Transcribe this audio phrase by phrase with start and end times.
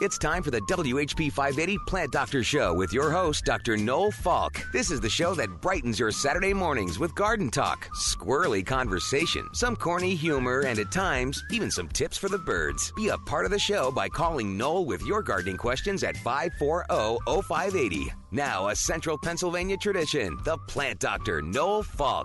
[0.00, 3.76] It's time for the WHP 580 Plant Doctor Show with your host, Dr.
[3.76, 4.58] Noel Falk.
[4.72, 9.76] This is the show that brightens your Saturday mornings with garden talk, squirrely conversation, some
[9.76, 12.90] corny humor, and at times, even some tips for the birds.
[12.96, 17.18] Be a part of the show by calling Noel with your gardening questions at 540
[17.42, 18.10] 0580.
[18.30, 22.24] Now, a central Pennsylvania tradition, the Plant Doctor, Noel Falk.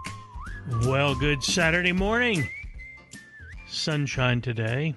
[0.84, 2.48] Well, good Saturday morning.
[3.68, 4.96] Sunshine today.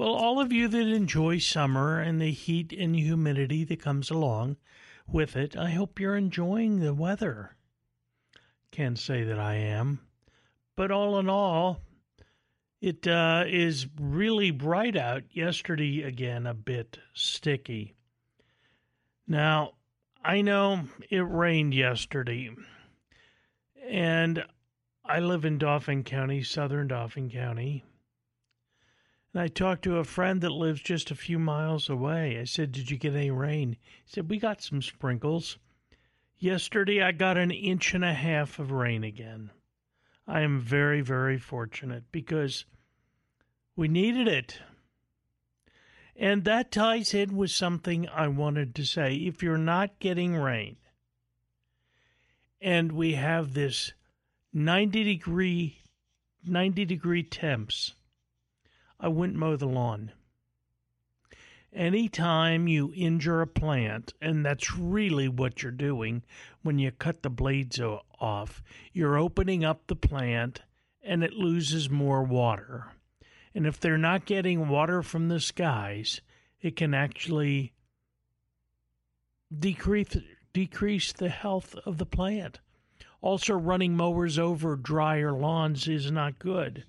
[0.00, 4.56] Well, all of you that enjoy summer and the heat and humidity that comes along
[5.06, 7.54] with it, I hope you're enjoying the weather.
[8.70, 10.00] Can't say that I am.
[10.74, 11.82] But all in all,
[12.80, 15.24] it uh, is really bright out.
[15.32, 17.94] Yesterday, again, a bit sticky.
[19.28, 19.74] Now,
[20.24, 22.48] I know it rained yesterday,
[23.86, 24.46] and
[25.04, 27.84] I live in Dauphin County, southern Dauphin County.
[29.32, 32.38] And I talked to a friend that lives just a few miles away.
[32.38, 33.76] I said, Did you get any rain?
[34.04, 35.58] He said, We got some sprinkles.
[36.38, 39.50] Yesterday, I got an inch and a half of rain again.
[40.26, 42.64] I am very, very fortunate because
[43.76, 44.58] we needed it.
[46.16, 49.14] And that ties in with something I wanted to say.
[49.14, 50.76] If you're not getting rain,
[52.60, 53.92] and we have this
[54.52, 55.78] 90 degree
[56.46, 57.94] 90 degree temps
[59.00, 60.12] I wouldn't mow the lawn.
[61.72, 66.22] Anytime you injure a plant, and that's really what you're doing
[66.62, 70.62] when you cut the blades off, you're opening up the plant
[71.02, 72.92] and it loses more water.
[73.54, 76.20] And if they're not getting water from the skies,
[76.60, 77.72] it can actually
[79.56, 80.16] decrease
[80.52, 82.58] decrease the health of the plant.
[83.20, 86.84] Also, running mowers over drier lawns is not good.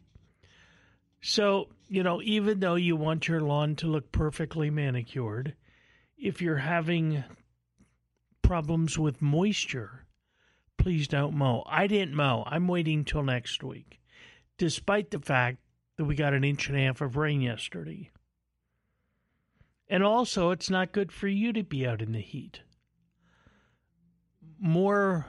[1.21, 5.55] So, you know, even though you want your lawn to look perfectly manicured,
[6.17, 7.25] if you're having
[8.41, 10.05] problems with moisture,
[10.77, 11.65] please don't mow.
[11.67, 12.45] I didn't mow.
[12.47, 13.99] I'm waiting till next week,
[14.57, 15.57] despite the fact
[15.97, 18.09] that we got an inch and a half of rain yesterday.
[19.89, 22.61] And also, it's not good for you to be out in the heat.
[24.57, 25.25] More,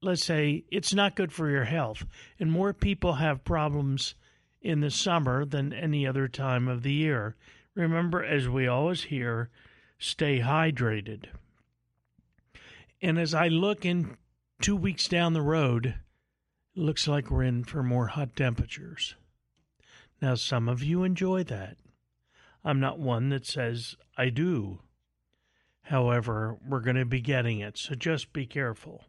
[0.00, 2.06] let's say, it's not good for your health.
[2.40, 4.14] And more people have problems
[4.62, 7.36] in the summer than any other time of the year.
[7.74, 9.50] Remember, as we always hear,
[9.98, 11.26] stay hydrated.
[13.00, 14.16] And as I look in
[14.60, 15.86] two weeks down the road,
[16.76, 19.16] it looks like we're in for more hot temperatures.
[20.20, 21.76] Now, some of you enjoy that.
[22.64, 24.78] I'm not one that says I do.
[25.82, 29.04] However, we're going to be getting it, so just be careful.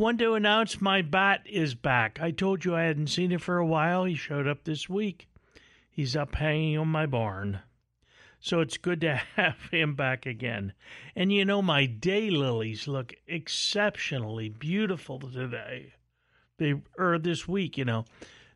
[0.00, 2.18] Want to announce my bat is back.
[2.22, 4.04] I told you I hadn't seen it for a while.
[4.04, 5.28] He showed up this week.
[5.90, 7.60] He's up hanging on my barn.
[8.38, 10.72] So it's good to have him back again.
[11.14, 15.92] And you know, my daylilies look exceptionally beautiful today.
[16.56, 18.06] They or this week, you know.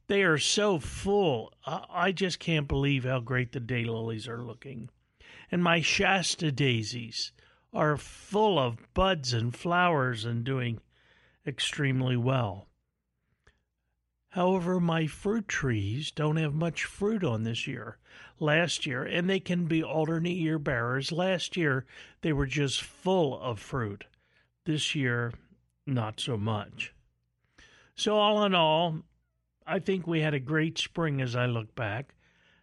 [0.07, 1.53] They are so full.
[1.67, 4.89] I just can't believe how great the daylilies are looking.
[5.53, 7.33] And my Shasta daisies
[7.75, 10.81] are full of buds and flowers and doing
[11.47, 12.69] extremely well.
[14.31, 17.99] However, my fruit trees don't have much fruit on this year.
[18.41, 21.13] Last year, and they can be alternate year bearers.
[21.13, 21.87] Last year,
[22.23, 24.05] they were just full of fruit.
[24.65, 25.33] This year,
[25.87, 26.93] not so much.
[27.95, 29.03] So, all in all,
[29.67, 32.15] I think we had a great spring as I look back.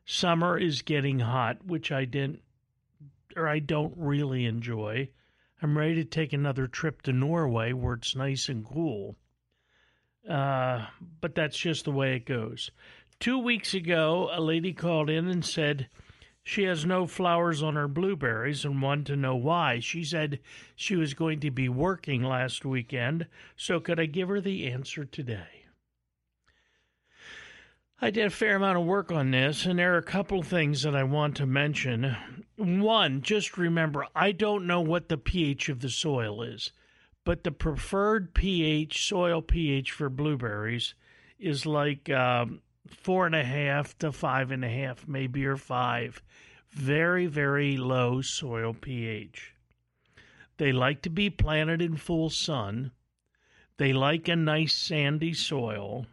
[0.05, 2.41] Summer is getting hot, which I didn't
[3.35, 5.09] or I don't really enjoy.
[5.61, 9.15] I'm ready to take another trip to Norway where it's nice and cool.
[10.27, 10.87] Uh,
[11.19, 12.71] but that's just the way it goes.
[13.19, 15.87] Two weeks ago, a lady called in and said
[16.43, 19.79] she has no flowers on her blueberries and wanted to know why.
[19.79, 20.39] She said
[20.75, 25.05] she was going to be working last weekend, so could I give her the answer
[25.05, 25.60] today?
[28.03, 30.81] I did a fair amount of work on this, and there are a couple things
[30.81, 32.17] that I want to mention.
[32.55, 36.71] One, just remember, I don't know what the pH of the soil is,
[37.23, 40.95] but the preferred pH, soil pH for blueberries,
[41.37, 46.23] is like um, four and a half to five and a half, maybe or five.
[46.71, 49.53] Very, very low soil pH.
[50.57, 52.93] They like to be planted in full sun.
[53.77, 56.07] They like a nice sandy soil.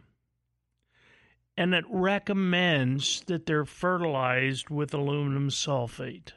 [1.59, 6.31] And it recommends that they're fertilized with aluminum sulfate.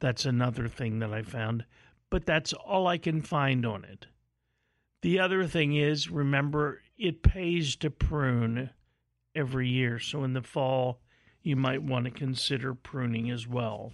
[0.00, 1.64] That's another thing that I found,
[2.10, 4.06] but that's all I can find on it.
[5.02, 8.70] The other thing is remember, it pays to prune
[9.36, 10.00] every year.
[10.00, 10.98] So in the fall,
[11.40, 13.92] you might want to consider pruning as well.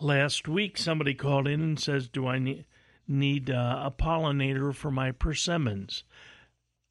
[0.00, 2.64] Last week, somebody called in and says, Do I need,
[3.06, 6.04] need uh, a pollinator for my persimmons?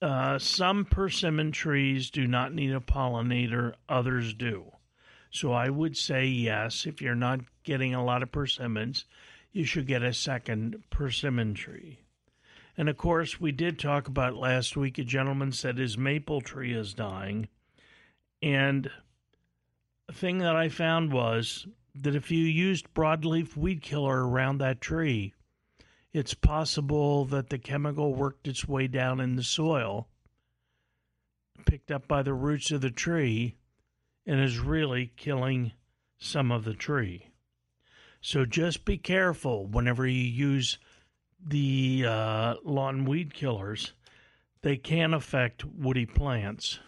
[0.01, 4.71] Uh, some persimmon trees do not need a pollinator, others do.
[5.29, 9.05] So I would say yes, if you're not getting a lot of persimmons,
[9.51, 11.99] you should get a second persimmon tree.
[12.77, 14.97] And of course, we did talk about last week.
[14.97, 17.49] A gentleman said his maple tree is dying.
[18.41, 18.89] And
[20.07, 24.79] the thing that I found was that if you used broadleaf weed killer around that
[24.79, 25.33] tree,
[26.11, 30.07] it's possible that the chemical worked its way down in the soil,
[31.65, 33.55] picked up by the roots of the tree,
[34.25, 35.71] and is really killing
[36.17, 37.27] some of the tree.
[38.21, 40.77] So just be careful whenever you use
[41.45, 43.93] the uh, lawn weed killers,
[44.61, 46.79] they can affect woody plants.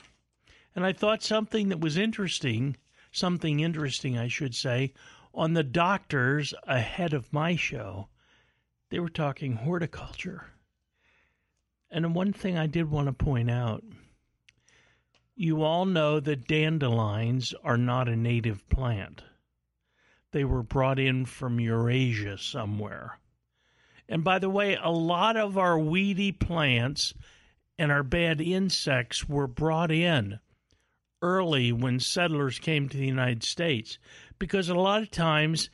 [0.76, 2.76] And I thought something that was interesting,
[3.12, 4.94] something interesting, I should say,
[5.34, 8.10] on the doctors ahead of my show,
[8.92, 10.46] they were talking horticulture.
[11.90, 13.84] And one thing I did want to point out
[15.34, 19.24] you all know that dandelions are not a native plant.
[20.34, 23.18] They were brought in from Eurasia somewhere.
[24.08, 27.14] And by the way, a lot of our weedy plants
[27.80, 30.40] and our bad insects were brought in
[31.22, 33.98] early when settlers came to the United States
[34.38, 35.70] because a lot of times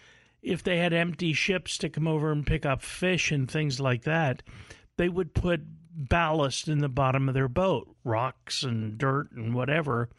[0.48, 4.04] if they had empty ships to come over and pick up fish and things like
[4.04, 4.44] that,
[4.98, 5.62] they would put
[5.92, 10.10] ballast in the bottom of their boat, rocks and dirt and whatever.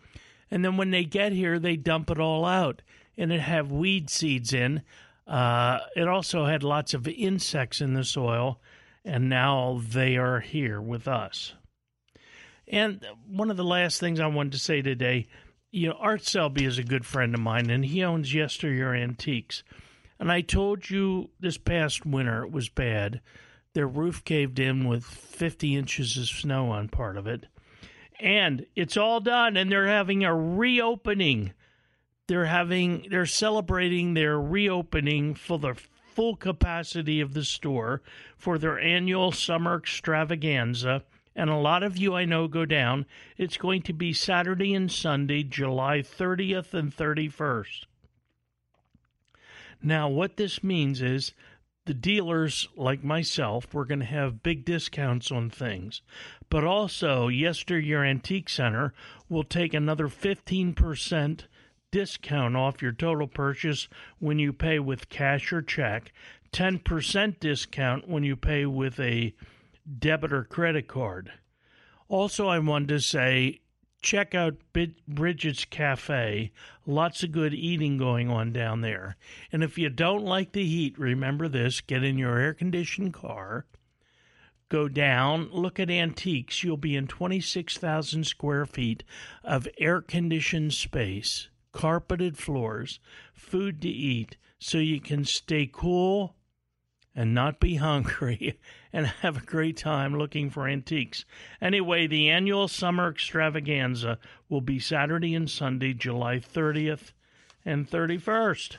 [0.50, 2.82] And then when they get here, they dump it all out
[3.16, 4.82] and it have weed seeds in
[5.28, 8.60] uh, it also had lots of insects in the soil,
[9.04, 11.54] and now they are here with us.
[12.66, 15.26] And one of the last things I wanted to say today,
[15.70, 19.62] you know, Art Selby is a good friend of mine, and he owns Yesteryear Antiques.
[20.18, 23.20] And I told you this past winter it was bad.
[23.74, 27.46] Their roof caved in with 50 inches of snow on part of it.
[28.18, 31.52] And it's all done, and they're having a reopening
[32.28, 38.02] they're having they're celebrating their reopening for the full capacity of the store
[38.36, 41.02] for their annual summer extravaganza
[41.34, 43.06] and a lot of you I know go down.
[43.36, 47.86] It's going to be Saturday and Sunday, July 30th and 31st.
[49.82, 51.32] Now, what this means is
[51.86, 56.02] the dealers, like myself, we're going to have big discounts on things.
[56.50, 58.92] But also, Yesteryear Antique Center
[59.28, 61.44] will take another 15%
[61.90, 63.88] discount off your total purchase
[64.18, 66.12] when you pay with cash or check,
[66.52, 69.34] 10% discount when you pay with a
[69.98, 71.32] debit or credit card.
[72.08, 73.60] Also, I wanted to say
[74.00, 74.56] check out
[75.06, 76.50] Bridget's Cafe.
[76.86, 79.16] Lots of good eating going on down there.
[79.52, 83.66] And if you don't like the heat, remember this get in your air conditioned car,
[84.68, 86.62] go down, look at antiques.
[86.62, 89.04] You'll be in 26,000 square feet
[89.42, 92.98] of air conditioned space carpeted floors,
[93.34, 96.34] food to eat, so you can stay cool
[97.14, 98.58] and not be hungry
[98.92, 101.24] and have a great time looking for antiques.
[101.60, 107.12] Anyway, the annual summer extravaganza will be Saturday and Sunday, July 30th
[107.64, 108.76] and 31st.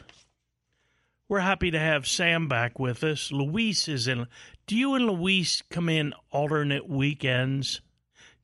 [1.28, 3.32] We're happy to have Sam back with us.
[3.32, 4.26] Luis is in.
[4.66, 7.82] Do you and Luis come in alternate weekends?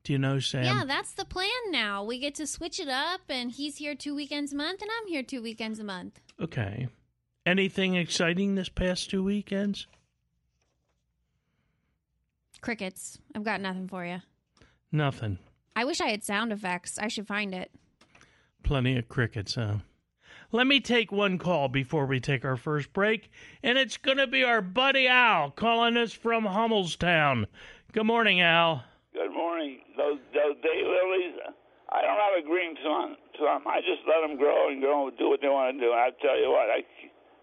[0.04, 0.66] Do you know, Sam?
[0.66, 2.04] Yeah, that's the plan now.
[2.04, 5.08] We get to switch it up, and he's here two weekends a month, and I'm
[5.08, 6.20] here two weekends a month.
[6.40, 6.88] Okay.
[7.46, 9.86] Anything exciting this past two weekends?
[12.62, 13.20] Crickets.
[13.36, 14.22] I've got nothing for you.
[14.92, 15.38] Nothing.
[15.76, 16.98] I wish I had sound effects.
[16.98, 17.72] I should find it.
[18.64, 19.76] Plenty of crickets, huh?
[20.52, 23.30] Let me take one call before we take our first break,
[23.62, 27.46] and it's going to be our buddy Al calling us from Hummelstown.
[27.92, 28.84] Good morning, Al.
[29.14, 29.80] Good morning.
[29.98, 31.36] Those those daylilies,
[31.92, 33.18] I don't have a green thumb.
[33.38, 33.68] thumb.
[33.68, 35.92] I just let them grow and grow and do what they want to do.
[35.92, 36.82] And I tell you what, I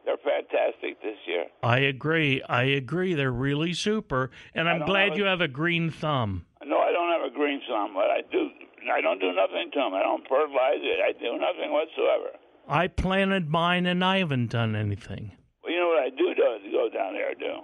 [0.05, 1.47] They're fantastic this year.
[1.63, 2.43] I agree.
[2.49, 3.15] I agree.
[3.15, 6.45] They're really super, and I'm glad have a- you have a green thumb.
[6.65, 8.51] No, I don't have a green thumb, but I do.
[8.93, 9.95] I don't do nothing to them.
[9.95, 10.99] I don't fertilize it.
[11.01, 12.31] I do nothing whatsoever.
[12.69, 15.33] I planted mine, and I haven't done anything.
[15.63, 17.63] Well, you know what I do do, go down there do?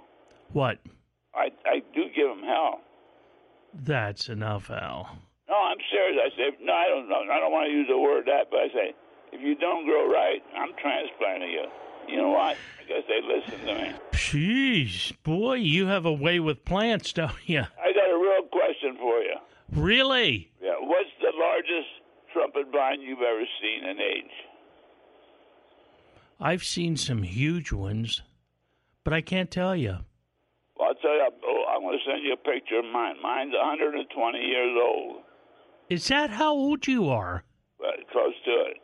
[0.53, 0.79] What?
[1.35, 2.81] I I do give them hell.
[3.73, 5.19] That's enough, Al.
[5.47, 6.17] No, I'm serious.
[6.23, 6.73] I say no.
[6.73, 7.11] I don't.
[7.29, 8.93] I don't want to use the word that, but I say
[9.33, 11.65] if you don't grow right, I'm transplanting you.
[12.09, 12.55] You know what?
[12.79, 13.93] I guess they listen to me.
[14.13, 17.59] Jeez, boy, you have a way with plants, don't you?
[17.61, 19.35] I got a real question for you.
[19.71, 20.51] Really?
[20.61, 21.87] Yeah, what's the largest
[22.33, 24.31] trumpet vine you've ever seen in age?
[26.39, 28.21] I've seen some huge ones,
[29.03, 29.97] but I can't tell you.
[30.77, 31.27] Well, I'll tell you.
[31.45, 33.15] Oh, I'm going to send you a picture of mine.
[33.21, 35.17] Mine's 120 years old,
[35.89, 37.43] Is that how old you are?
[37.77, 38.77] but close to it.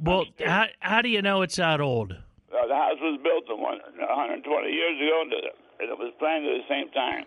[0.00, 2.12] Well, how, how do you know it's that old?
[2.12, 6.68] Uh, the house was built in one, 120 years ago, and it- was planted at
[6.68, 7.24] the same time.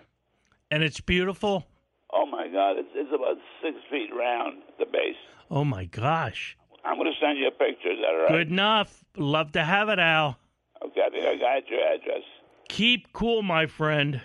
[0.72, 1.66] And it's beautiful?
[2.14, 5.16] Oh my God, it's, it's about six feet round the base.
[5.52, 6.56] Oh my gosh.
[6.86, 7.92] I'm going to send you a picture.
[7.92, 8.30] Is that all right?
[8.30, 9.04] Good enough.
[9.18, 10.38] Love to have it, Al.
[10.86, 12.24] Okay, I think I got your address.
[12.70, 14.22] Keep cool, my friend.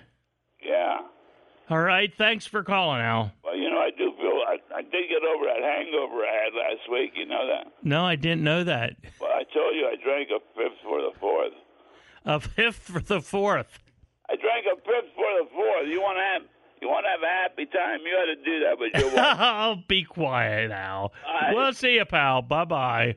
[0.63, 0.99] Yeah.
[1.71, 2.13] All right.
[2.17, 3.33] Thanks for calling, Al.
[3.43, 4.04] Well, you know, I do feel I, I
[4.95, 7.13] did get over that hangover I had last week.
[7.17, 7.67] You know that.
[7.83, 8.95] No, I didn't know that.
[9.21, 11.53] Well, I told you I drank a fifth for the fourth.
[12.25, 13.79] A fifth for the fourth.
[14.31, 15.89] I drank a fifth for the fourth.
[15.89, 16.43] You want to have
[16.81, 18.01] you want to have a happy time?
[18.05, 19.37] You ought to do that with your wife.
[19.41, 21.11] I'll be quiet, now.
[21.27, 21.55] right.
[21.55, 22.43] We'll see you, pal.
[22.43, 23.17] Bye bye.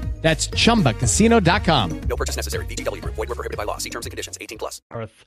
[0.21, 2.01] That's chumbacasino.com.
[2.01, 2.65] No purchase necessary.
[2.67, 3.15] VGW Group.
[3.15, 3.77] Void were prohibited by law.
[3.77, 4.37] See terms and conditions.
[4.39, 4.81] 18 plus.
[4.91, 5.25] Earth.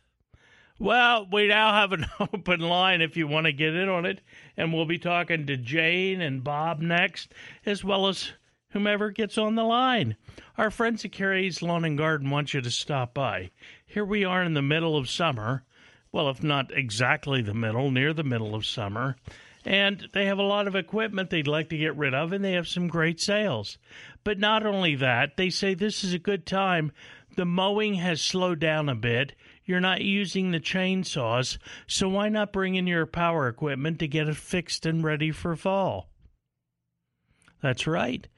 [0.79, 4.21] Well, we now have an open line if you want to get in on it,
[4.57, 7.33] and we'll be talking to Jane and Bob next,
[7.65, 8.33] as well as
[8.71, 10.17] whomever gets on the line.
[10.59, 13.51] Our friends at Carrie's Lawn and Garden want you to stop by.
[13.87, 15.63] Here we are in the middle of summer.
[16.11, 19.17] Well, if not exactly the middle, near the middle of summer.
[19.65, 22.53] And they have a lot of equipment they'd like to get rid of, and they
[22.53, 23.79] have some great sales.
[24.23, 26.93] But not only that, they say this is a good time.
[27.37, 29.35] The mowing has slowed down a bit.
[29.65, 34.29] You're not using the chainsaws, so why not bring in your power equipment to get
[34.29, 36.11] it fixed and ready for fall?
[37.63, 38.29] That's right.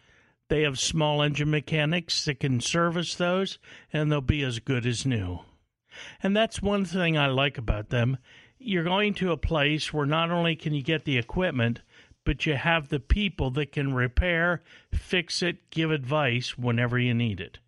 [0.48, 3.58] They have small engine mechanics that can service those,
[3.92, 5.40] and they'll be as good as new.
[6.22, 8.18] And that's one thing I like about them.
[8.66, 11.82] You're going to a place where not only can you get the equipment,
[12.24, 14.60] but you have the people that can repair,
[14.92, 17.60] fix it, give advice whenever you need it.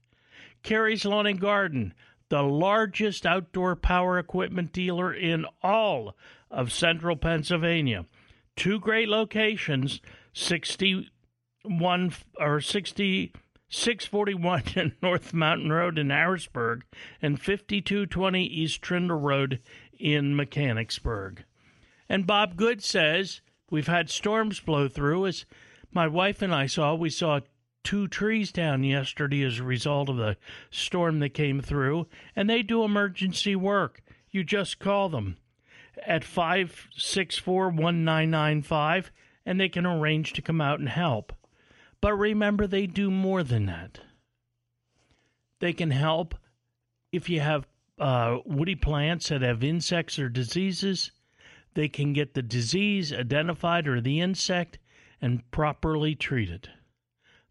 [0.65, 1.95] Carrie's Lawn and Garden,
[2.31, 6.17] the largest outdoor power equipment dealer in all
[6.51, 8.05] of central Pennsylvania.
[8.57, 10.01] Two great locations,
[10.33, 13.33] 61 or 60
[13.71, 16.85] 641 North Mountain Road in Harrisburg
[17.21, 19.61] and 5220 East Trindle Road
[19.99, 21.45] in Mechanicsburg.
[22.09, 25.27] And Bob Good says we've had storms blow through.
[25.27, 25.45] As
[25.93, 27.41] my wife and I saw, we saw
[27.85, 30.37] two trees down yesterday as a result of the
[30.71, 34.03] storm that came through, and they do emergency work.
[34.31, 35.37] You just call them
[36.07, 39.11] at 564 1995
[39.45, 41.33] and they can arrange to come out and help.
[42.01, 44.01] But remember, they do more than that.
[45.61, 46.35] They can help
[47.13, 47.67] if you have
[47.99, 51.11] uh, woody plants that have insects or diseases.
[51.75, 54.79] They can get the disease identified or the insect
[55.21, 56.71] and properly treated.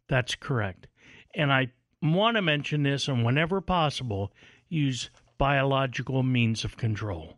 [0.08, 0.88] That's correct.
[1.36, 4.32] And I want to mention this, and whenever possible,
[4.70, 7.38] use biological means of control.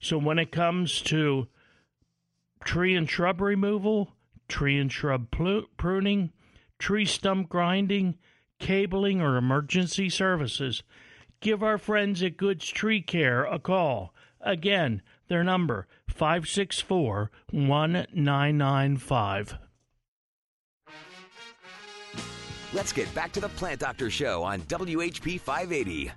[0.00, 1.48] So when it comes to
[2.64, 4.12] tree and shrub removal,
[4.54, 5.26] tree and shrub
[5.76, 6.30] pruning,
[6.78, 8.14] tree stump grinding,
[8.60, 10.84] cabling, or emergency services,
[11.40, 14.14] give our friends at Goods Tree Care a call.
[14.40, 19.56] Again, their number 564 1995.
[22.72, 26.12] Let's get back to the Plant Doctor Show on WHP 580.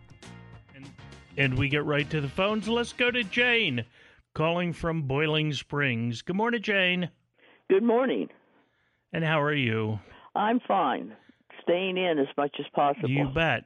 [1.38, 2.70] And we get right to the phones.
[2.70, 3.84] Let's go to Jane,
[4.36, 6.22] calling from Boiling Springs.
[6.22, 7.10] Good morning, Jane.
[7.70, 8.30] Good morning.
[9.14, 10.00] And how are you?
[10.36, 11.14] I'm fine.
[11.64, 13.10] Staying in as much as possible.
[13.10, 13.66] You bet.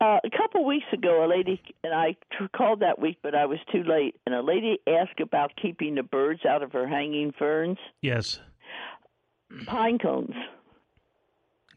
[0.00, 2.16] Uh, a couple weeks ago, a lady and I
[2.54, 4.16] called that week, but I was too late.
[4.26, 8.40] And a lady asked about keeping the birds out of her hanging ferns, Yes.
[9.66, 10.34] pine cones.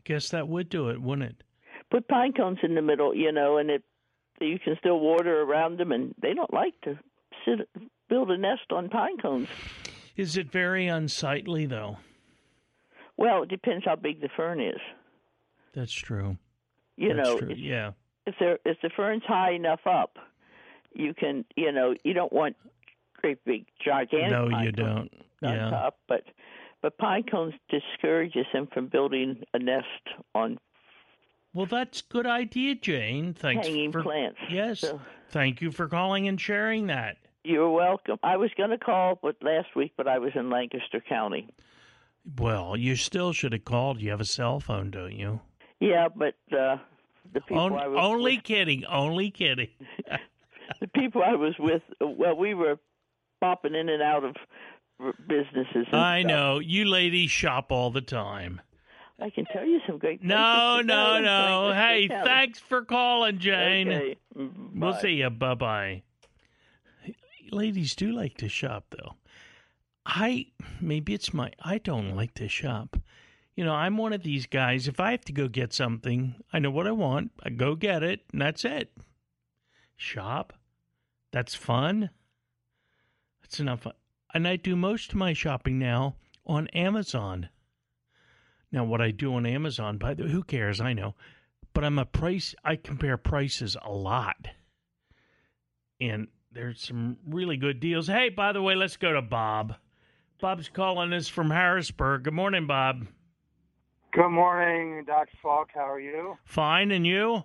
[0.03, 1.43] Guess that would do it, wouldn't it?
[1.91, 3.83] Put pine cones in the middle, you know, and it
[4.41, 6.97] you can still water around them, and they don't like to
[7.45, 7.67] sit
[8.07, 9.47] build a nest on pine cones.
[10.19, 11.97] Is it very unsightly, though?
[13.17, 14.79] Well, it depends how big the fern is.
[15.73, 16.37] That's true.
[16.97, 17.49] You That's know, true.
[17.51, 17.91] it's- Yeah.
[18.25, 20.17] if there if the fern's high enough up,
[20.93, 22.57] you can you know you don't want
[23.15, 24.31] great big gigantic.
[24.31, 25.09] No, pine you cones
[25.41, 25.49] don't.
[25.49, 25.69] On Yeah.
[25.69, 26.25] top, but
[26.81, 29.87] but pine cones discourages them from building a nest
[30.35, 30.59] on
[31.53, 33.33] Well, that's good idea, Jane.
[33.33, 34.39] Thanks hanging for plants.
[34.49, 34.79] yes.
[34.81, 37.17] So Thank you for calling and sharing that.
[37.49, 38.17] You're welcome.
[38.23, 41.47] I was going to call, but last week, but I was in Lancaster County.
[42.37, 44.01] Well, you still should have called.
[44.01, 45.39] You have a cell phone, don't you?
[45.79, 46.77] Yeah, but uh,
[47.33, 48.85] the people On- I was only with, kidding.
[48.85, 49.69] Only kidding.
[50.79, 52.77] the people I was with, well, we were
[53.41, 54.35] popping in and out of
[55.27, 55.87] businesses.
[55.91, 56.29] I stuff.
[56.29, 58.61] know you ladies shop all the time.
[59.21, 60.23] I can tell you some great.
[60.23, 61.73] No, no, no.
[61.73, 63.89] Hey, thanks for calling, Jane.
[63.89, 64.17] Okay.
[64.37, 65.29] Mm, We'll see you.
[65.29, 66.03] Bye bye.
[67.51, 69.15] Ladies do like to shop, though.
[70.05, 70.47] I
[70.81, 72.97] maybe it's my I don't like to shop.
[73.55, 74.87] You know, I'm one of these guys.
[74.87, 77.31] If I have to go get something, I know what I want.
[77.43, 78.91] I go get it, and that's it.
[79.97, 80.53] Shop,
[81.31, 82.09] that's fun.
[83.41, 83.81] That's enough.
[83.81, 83.93] fun.
[84.33, 86.15] And I do most of my shopping now
[86.45, 87.49] on Amazon.
[88.71, 90.79] Now, what I do on Amazon, by the who cares?
[90.79, 91.15] I know,
[91.73, 92.55] but I'm a price.
[92.63, 94.47] I compare prices a lot,
[95.99, 98.07] and there's some really good deals.
[98.07, 99.75] Hey, by the way, let's go to Bob.
[100.41, 102.23] Bob's calling us from Harrisburg.
[102.23, 103.07] Good morning, Bob.
[104.11, 105.37] Good morning, Dr.
[105.41, 105.69] Falk.
[105.73, 106.37] How are you?
[106.45, 107.43] Fine, and you?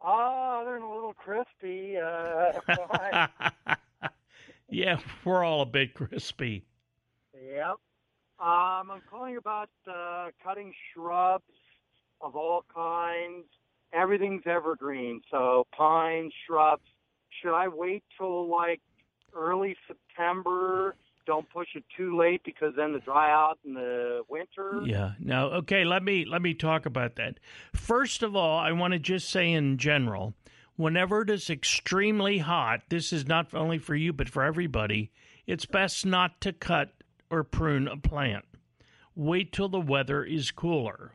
[0.00, 1.96] Ah, they're a little crispy.
[1.96, 2.52] Uh,
[4.70, 6.64] yeah, we're all a bit crispy.
[7.34, 7.76] yep.
[8.40, 11.44] Um, I'm calling about uh, cutting shrubs
[12.20, 13.44] of all kinds.
[13.92, 16.82] Everything's evergreen, so pine shrubs.
[17.40, 18.80] Should I wait till like
[19.34, 20.96] early September?
[21.24, 24.82] Don't push it too late because then the dry out in the winter.
[24.84, 25.12] Yeah.
[25.20, 27.38] Now, okay, let me let me talk about that.
[27.72, 30.34] First of all, I want to just say in general,
[30.76, 35.12] whenever it is extremely hot, this is not only for you but for everybody,
[35.46, 36.92] it's best not to cut
[37.30, 38.44] or prune a plant.
[39.14, 41.12] Wait till the weather is cooler.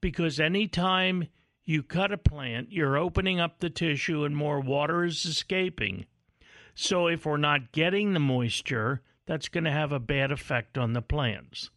[0.00, 1.28] Because anytime
[1.68, 6.06] you cut a plant, you're opening up the tissue and more water is escaping.
[6.74, 10.94] So if we're not getting the moisture, that's going to have a bad effect on
[10.94, 11.68] the plants.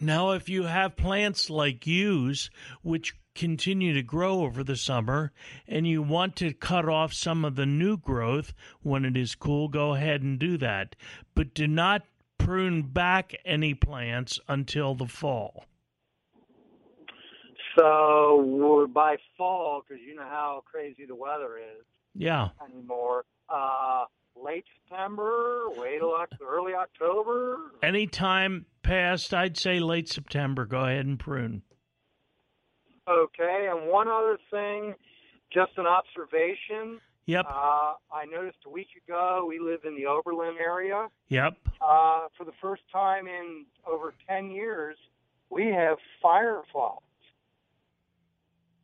[0.00, 2.48] Now, if you have plants like yews,
[2.80, 5.32] which continue to grow over the summer,
[5.68, 9.68] and you want to cut off some of the new growth when it is cool,
[9.68, 10.96] go ahead and do that.
[11.34, 12.06] But do not
[12.38, 15.66] prune back any plants until the fall.
[17.78, 22.50] So we're by fall, because you know how crazy the weather is Yeah.
[22.68, 23.24] anymore.
[23.48, 24.04] Uh,
[24.36, 27.72] late September, till early October.
[27.82, 31.62] Any time past, I'd say late September, go ahead and prune.
[33.08, 34.94] Okay, and one other thing,
[35.52, 37.00] just an observation.
[37.26, 37.46] Yep.
[37.48, 41.08] Uh, I noticed a week ago we live in the Oberlin area.
[41.28, 41.56] Yep.
[41.80, 44.96] Uh, for the first time in over 10 years,
[45.50, 46.98] we have fireflies.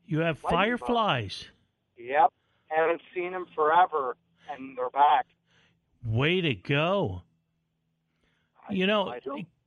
[0.08, 1.48] You have fireflies.
[1.98, 2.32] Yep,
[2.68, 4.16] haven't seen them forever,
[4.50, 5.26] and they're back.
[6.04, 7.22] Way to go.
[8.70, 9.14] You know,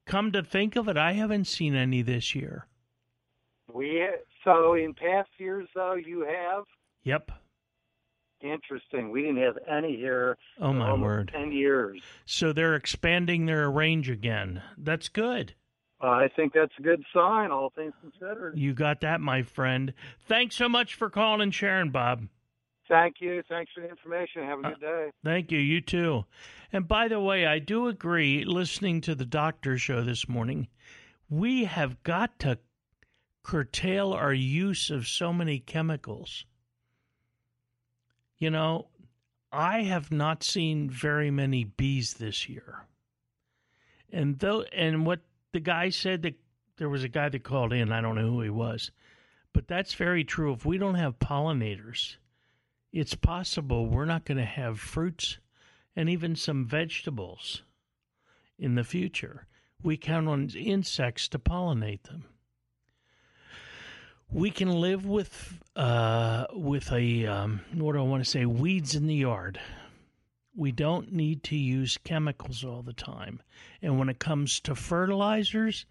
[0.05, 2.67] come to think of it, I haven't seen any this year.
[3.71, 4.05] We
[4.43, 6.63] so in past years though you have
[7.03, 7.31] Yep.
[8.41, 9.11] interesting.
[9.11, 10.37] We didn't have any here.
[10.59, 11.31] Oh, my word.
[11.33, 12.01] Ten years.
[12.25, 14.61] So they're expanding their range again.
[14.77, 15.53] That's good.
[16.01, 18.57] I think that's a good sign, all things considered.
[18.57, 19.93] You got that, my friend.
[20.27, 22.27] Thanks so much for calling and sharing, Bob.
[22.87, 23.43] Thank you.
[23.47, 24.43] Thanks for the information.
[24.43, 25.11] Have a Uh, good day.
[25.23, 25.59] Thank you.
[25.59, 26.25] You too.
[26.73, 30.67] And by the way, I do agree, listening to the doctor show this morning,
[31.29, 32.59] we have got to
[33.43, 36.45] curtail our use of so many chemicals.
[38.37, 38.87] You know,
[39.51, 42.87] I have not seen very many bees this year.
[44.11, 45.19] And though and what
[45.53, 46.35] the guy said that
[46.77, 48.91] there was a guy that called in, I don't know who he was.
[49.53, 50.53] But that's very true.
[50.53, 52.15] If we don't have pollinators,
[52.93, 55.39] it's possible we're not going to have fruits
[55.95, 57.63] and even some vegetables
[58.57, 59.45] in the future.
[59.83, 62.25] We count on insects to pollinate them.
[64.31, 68.95] we can live with uh, with a um, what do I want to say weeds
[68.95, 69.59] in the yard.
[70.55, 73.41] We don't need to use chemicals all the time.
[73.81, 75.85] And when it comes to fertilizers,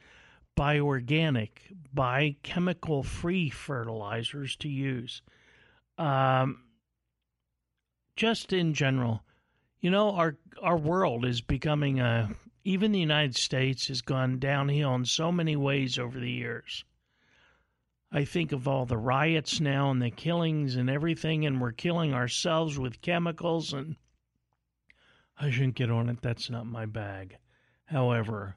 [0.54, 5.22] buy organic, buy chemical free fertilizers to use.
[5.96, 6.64] Um,
[8.16, 9.22] just in general,
[9.80, 12.30] you know, our our world is becoming a
[12.64, 16.84] even the United States has gone downhill in so many ways over the years.
[18.12, 22.12] I think of all the riots now and the killings and everything, and we're killing
[22.12, 23.72] ourselves with chemicals.
[23.72, 23.96] And
[25.40, 26.20] I shouldn't get on it.
[26.20, 27.38] That's not my bag.
[27.86, 28.56] However,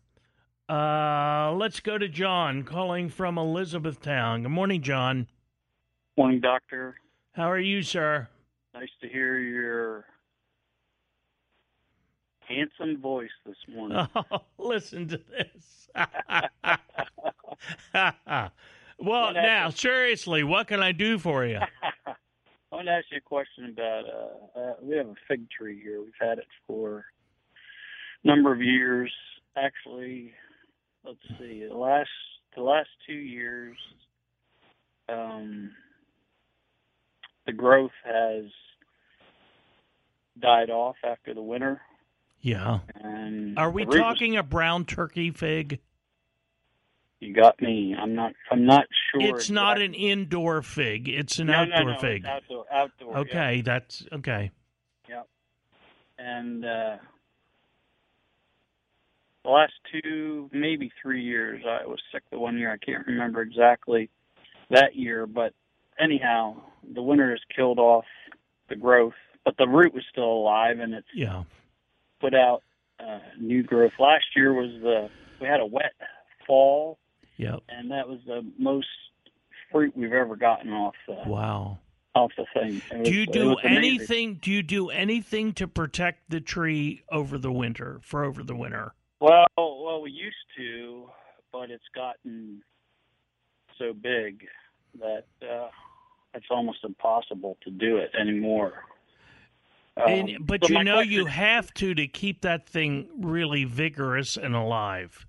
[0.67, 4.43] uh, let's go to John calling from Elizabethtown.
[4.43, 5.27] Good morning, John.
[6.17, 6.95] Morning, Doctor.
[7.31, 8.27] How are you, sir?
[8.73, 10.05] Nice to hear your
[12.41, 14.05] handsome voice this morning.
[14.15, 15.87] Oh, listen to this.
[18.99, 21.59] well, now, seriously, what can I do for you?
[22.73, 24.03] I want to ask you a question about.
[24.05, 26.01] Uh, uh, we have a fig tree here.
[26.01, 27.05] We've had it for
[28.23, 29.13] a number of years.
[29.55, 30.33] Actually,
[31.05, 32.09] let's see, the last
[32.55, 33.77] the last two years,
[35.07, 35.69] um,
[37.45, 38.45] the growth has
[40.39, 41.79] died off after the winter.
[42.41, 42.79] Yeah.
[42.95, 45.79] And Are we the root was- talking a brown turkey fig?
[47.23, 47.95] You got me.
[47.97, 48.33] I'm not.
[48.51, 49.21] I'm not sure.
[49.35, 51.07] It's not an indoor fig.
[51.07, 52.17] It's an No, no, outdoor no, fig.
[52.25, 52.65] It's outdoor.
[52.71, 53.13] Outdoor.
[53.13, 53.19] yeah.
[53.19, 54.51] okay, that's okay.
[55.07, 55.27] Yep.
[56.19, 56.97] And uh,
[59.43, 62.71] the last two, maybe three years, I was sick the one year.
[62.71, 64.09] I can't remember exactly
[64.69, 65.53] that year, but
[65.99, 66.55] anyhow,
[66.93, 68.05] the winter has killed off
[68.69, 69.13] the growth,
[69.45, 71.43] but the root was still alive, and it's Yeah.
[72.19, 72.63] put out
[72.99, 73.93] uh, new growth.
[73.99, 75.09] Last year was the
[75.41, 75.91] we had a wet
[76.47, 76.97] fall,
[77.37, 77.59] Yep.
[77.69, 78.87] and that was the most
[79.71, 81.79] fruit we've ever gotten off the Wow.
[82.15, 82.81] off the thing.
[82.91, 84.35] It Do you do anything?
[84.35, 87.99] Do you do anything to protect the tree over the winter?
[88.03, 88.93] For over the winter?
[89.19, 91.09] Well, well, we used to,
[91.51, 92.61] but it's gotten
[93.79, 94.45] so big
[94.99, 95.69] that uh,
[96.35, 98.83] it's almost impossible to do it anymore.
[99.97, 103.63] Um, and, but so you know question- you have to to keep that thing really
[103.63, 105.25] vigorous and alive.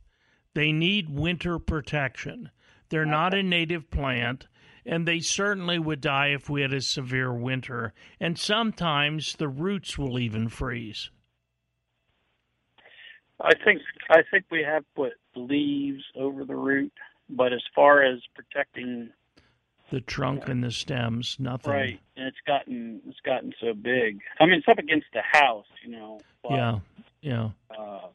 [0.55, 2.51] They need winter protection.
[2.89, 4.47] They're not a native plant,
[4.87, 7.93] and they certainly would die if we had a severe winter.
[8.21, 11.11] And sometimes the roots will even freeze.
[13.41, 16.93] I think I think we have put leaves over the root,
[17.29, 19.11] but as far as protecting,
[19.91, 21.73] The trunk and the stems, nothing.
[21.73, 24.21] right, and it's gotten it's gotten so big.
[24.39, 26.21] I mean, it's up against the house, you know.
[26.45, 26.79] But, Yeah,
[27.23, 27.49] yeah.
[27.77, 28.07] Uh,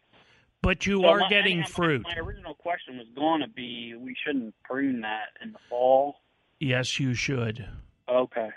[0.61, 2.03] But you so are my- getting anyhow, my- fruit.
[2.03, 6.21] My, original question was going to be we shouldn't prune that in the fall.
[6.59, 7.65] Yes, you should.
[8.09, 8.49] Okay,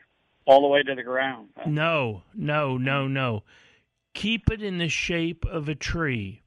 [0.47, 1.51] all the way to the ground.
[1.67, 3.45] No, no, no, no.
[4.15, 6.43] Keep it in the shape of a tree.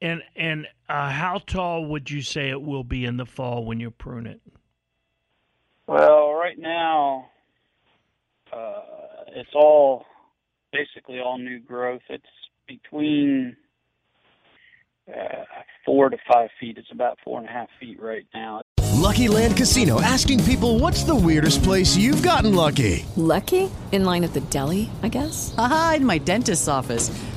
[0.00, 3.78] And and uh, how tall would you say it will be in the fall when
[3.78, 4.40] you prune it?
[5.86, 7.26] Well, right now,
[8.52, 8.80] uh,
[9.28, 10.06] it's all
[10.72, 12.02] basically all new growth.
[12.08, 12.24] It's
[12.66, 13.56] between
[15.08, 15.44] uh,
[15.84, 16.78] four to five feet.
[16.78, 18.62] It's about four and a half feet right now.
[19.02, 23.04] Lucky Land Casino asking people what's the weirdest place you've gotten lucky?
[23.16, 23.70] Lucky?
[23.90, 25.54] In line at the deli, I guess?
[25.58, 27.10] Aha, in my dentist's office.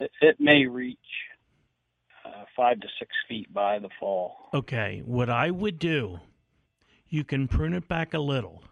[0.00, 0.98] It, may reach
[2.56, 4.48] five to six feet by the fall.
[4.52, 6.20] Okay, what I would do,
[7.08, 8.64] you can prune it back a little.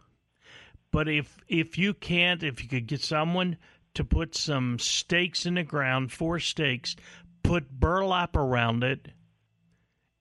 [0.91, 3.57] But if if you can't, if you could get someone
[3.95, 6.97] to put some stakes in the ground, four stakes,
[7.43, 9.09] put burlap around it,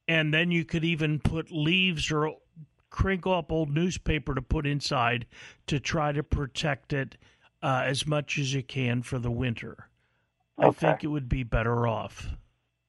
[0.08, 2.38] and then you could even put leaves or
[2.90, 5.26] crinkle up old newspaper to put inside
[5.68, 7.18] to try to protect it
[7.64, 9.90] uh, as much as you can for the winter.
[10.62, 10.78] I Okay.
[10.88, 12.30] think it would be better off.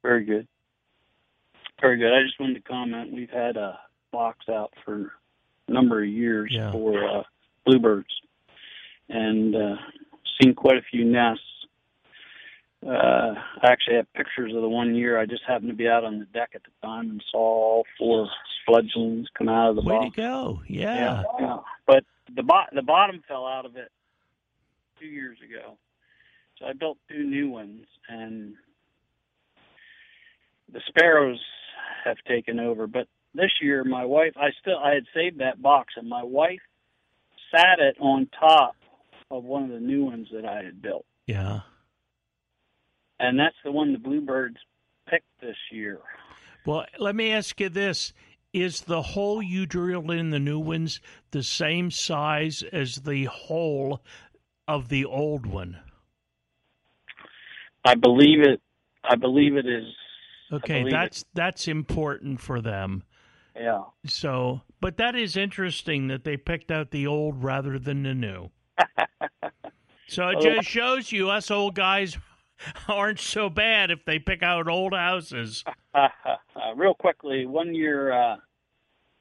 [0.03, 0.47] Very good.
[1.81, 2.13] Very good.
[2.13, 3.13] I just wanted to comment.
[3.13, 3.79] We've had a
[4.13, 5.13] box out for
[5.69, 6.71] a number of years Yeah.
[6.71, 7.23] for uh,
[7.65, 8.15] bluebirds,
[9.09, 9.77] and uh,
[10.41, 11.43] seen quite a few nests.
[12.87, 15.19] Uh, I actually have pictures of the one year.
[15.19, 17.87] I just happened to be out on the deck at the time and saw all
[17.97, 18.29] four
[18.67, 20.63] fledglings come out of the Way to go!
[20.67, 20.95] Yeah.
[20.97, 21.57] Yeah, yeah.
[21.87, 22.05] But
[22.35, 23.91] the bo- the bottom fell out of it
[24.99, 25.77] two years ago.
[26.63, 28.55] So I built two new ones, and
[30.73, 31.41] the sparrows
[32.05, 32.87] have taken over.
[32.87, 36.61] But this year, my wife, I still, I had saved that box, and my wife
[37.55, 38.77] sat it on top
[39.31, 41.61] of one of the new ones that I had built, Yeah.
[43.19, 44.59] and that's the one the bluebirds
[45.09, 45.99] picked this year.
[46.65, 48.13] Well, let me ask you this.
[48.53, 54.03] Is the hole you drilled in the new ones the same size as the hole
[54.69, 55.81] of the old one?
[57.85, 58.61] I believe it.
[59.05, 59.85] I believe it is.
[60.53, 60.91] Okay, believe it.
[60.91, 63.03] that's that's important for them.
[63.57, 63.83] Yeah.
[64.07, 68.51] So, but that is interesting that they picked out the old rather than the new.
[70.13, 72.19] So it just shows you us old guys
[72.89, 75.65] aren't so bad if they pick out old houses.
[75.95, 76.09] uh,
[76.77, 78.37] real quickly, one year uh,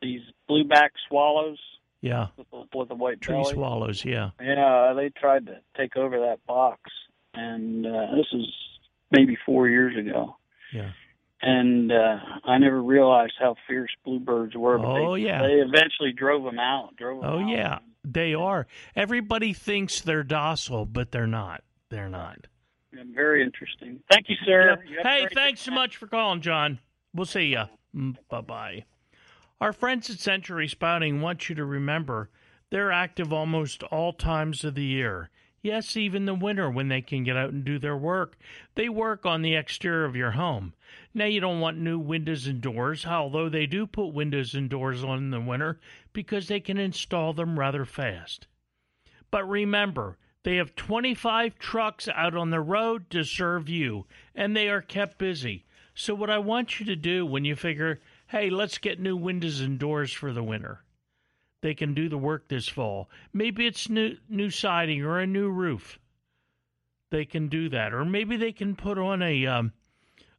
[0.02, 0.20] these
[0.50, 1.58] blueback swallows
[2.02, 4.04] Yeah, with the, with the white tree belly, swallows.
[4.04, 6.82] Yeah, Yeah, they tried to take over that box,
[7.34, 8.46] and uh, this is
[9.12, 10.36] maybe four years ago.
[10.74, 10.92] yeah.
[11.44, 14.78] And uh, I never realized how fierce bluebirds were.
[14.78, 15.42] But Oh, they, yeah.
[15.42, 16.96] they eventually drove them out.
[16.98, 17.50] Drove 'em Oh out.
[17.50, 18.68] yeah, they are.
[18.96, 21.64] Everybody thinks they're docile, but they're not.
[21.90, 22.46] They're not.
[22.94, 24.02] Yeah, Very interesting.
[24.12, 24.70] Thank you, sir.
[24.70, 24.80] Yep.
[24.88, 26.78] You Hey, thanks so much for calling, John.
[27.14, 27.68] We'll see ya.
[28.30, 28.86] Bye bye.
[29.60, 32.30] Our friends at Century Spouting want you to remember
[32.70, 35.32] they're active almost all times of the year.
[35.64, 38.36] Yes, even the winter when they can get out and do their work.
[38.74, 40.74] They work on the exterior of your home.
[41.14, 45.04] Now, you don't want new windows and doors, although they do put windows and doors
[45.04, 45.80] on in the winter
[46.14, 48.48] because they can install them rather fast.
[49.30, 54.68] But remember, they have 25 trucks out on the road to serve you, and they
[54.68, 55.66] are kept busy.
[55.94, 59.60] So, what I want you to do when you figure, hey, let's get new windows
[59.60, 60.84] and doors for the winter,
[61.62, 63.10] they can do the work this fall.
[63.34, 66.00] Maybe it's new, new siding or a new roof.
[67.12, 67.94] They can do that.
[67.94, 69.74] Or maybe they can put on a, um,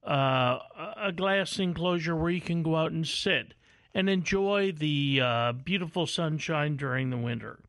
[0.04, 0.58] uh,
[0.96, 3.54] a glass enclosure where you can go out and sit
[3.94, 7.60] and enjoy the uh, beautiful sunshine during the winter.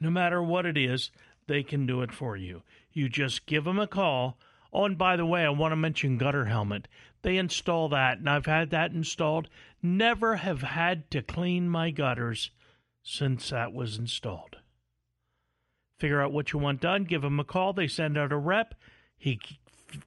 [0.00, 1.10] No matter what it is,
[1.46, 2.62] they can do it for you.
[2.92, 4.38] You just give them a call.
[4.72, 6.88] Oh, and by the way, I want to mention Gutter Helmet.
[7.22, 9.48] They install that, and I've had that installed.
[9.82, 12.50] Never have had to clean my gutters
[13.02, 14.56] since that was installed.
[15.98, 17.72] Figure out what you want done, give them a call.
[17.72, 18.74] They send out a rep.
[19.16, 19.40] He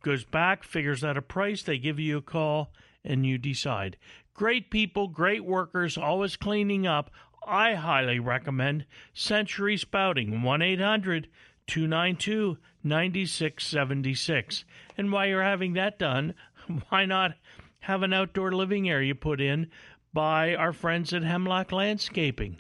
[0.04, 1.64] goes back, figures out a price.
[1.64, 2.72] They give you a call,
[3.04, 3.98] and you decide.
[4.34, 7.10] Great people, great workers, always cleaning up.
[7.46, 11.28] I highly recommend Century Spouting, 1 800
[11.68, 14.66] 292 9676.
[14.98, 16.34] And while you're having that done,
[16.90, 17.36] why not
[17.80, 19.70] have an outdoor living area put in
[20.14, 22.60] by our friends at Hemlock Landscaping?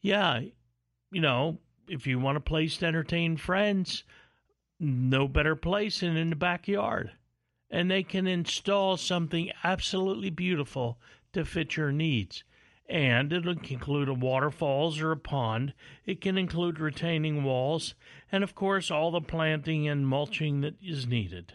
[0.00, 0.40] Yeah,
[1.10, 4.04] you know, if you want a place to entertain friends,
[4.80, 7.12] no better place than in the backyard.
[7.70, 10.98] And they can install something absolutely beautiful
[11.32, 12.44] to fit your needs.
[12.88, 15.72] And it'll include a waterfalls or a pond.
[16.04, 17.94] It can include retaining walls,
[18.30, 21.54] and of course, all the planting and mulching that is needed.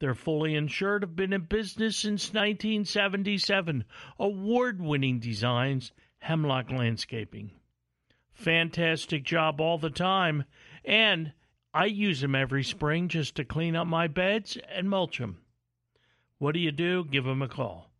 [0.00, 3.84] They're fully insured, have been in business since 1977.
[4.18, 7.50] Award winning designs, Hemlock Landscaping.
[8.32, 10.44] Fantastic job all the time.
[10.86, 11.34] And
[11.74, 15.42] I use them every spring just to clean up my beds and mulch them.
[16.38, 17.04] What do you do?
[17.04, 17.90] Give them a call.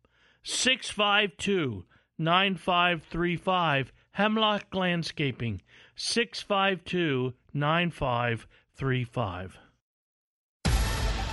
[0.41, 1.85] 652
[2.17, 5.61] 9535 Hemlock Landscaping.
[5.95, 9.59] 652 9535.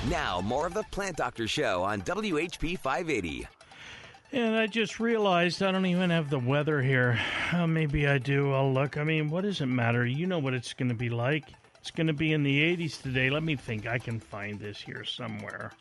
[0.06, 3.46] Now, more of the Plant Doctor Show on WHP 580.
[4.32, 7.18] And I just realized I don't even have the weather here.
[7.52, 8.52] Uh, maybe I do.
[8.52, 8.96] I'll look.
[8.96, 10.06] I mean, what does it matter?
[10.06, 11.44] You know what it's going to be like.
[11.80, 13.28] It's going to be in the 80s today.
[13.28, 13.86] Let me think.
[13.86, 15.72] I can find this here somewhere.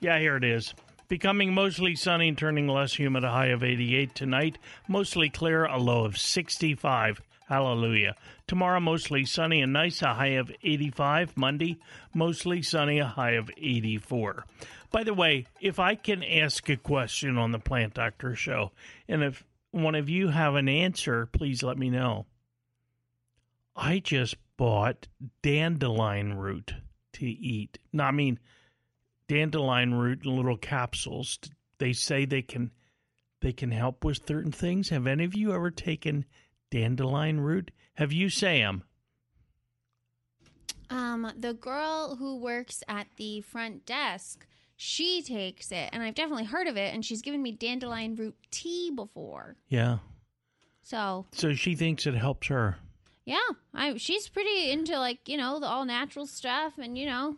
[0.00, 0.74] Yeah, here it is.
[1.08, 4.58] Becoming mostly sunny and turning less humid, a high of 88 tonight.
[4.88, 7.20] Mostly clear, a low of 65.
[7.46, 8.14] Hallelujah.
[8.46, 11.36] Tomorrow, mostly sunny and nice, a high of 85.
[11.36, 11.78] Monday,
[12.14, 14.46] mostly sunny, a high of 84.
[14.90, 18.72] By the way, if I can ask a question on the Plant Doctor show,
[19.08, 22.26] and if one of you have an answer, please let me know.
[23.76, 25.08] I just bought
[25.42, 26.74] dandelion root
[27.14, 27.78] to eat.
[27.92, 28.38] No, I mean,
[29.28, 31.38] dandelion root in little capsules.
[31.78, 32.70] They say they can
[33.40, 34.88] they can help with certain things.
[34.88, 36.24] Have any of you ever taken
[36.78, 37.70] dandelion root?
[37.94, 38.82] Have you, Sam?
[40.90, 44.44] Um, the girl who works at the front desk,
[44.76, 48.34] she takes it, and I've definitely heard of it, and she's given me dandelion root
[48.50, 49.56] tea before.
[49.68, 49.98] Yeah.
[50.82, 52.76] So So she thinks it helps her.
[53.24, 53.38] yeah,
[53.72, 57.36] I she's pretty into like you know the all natural stuff, and you know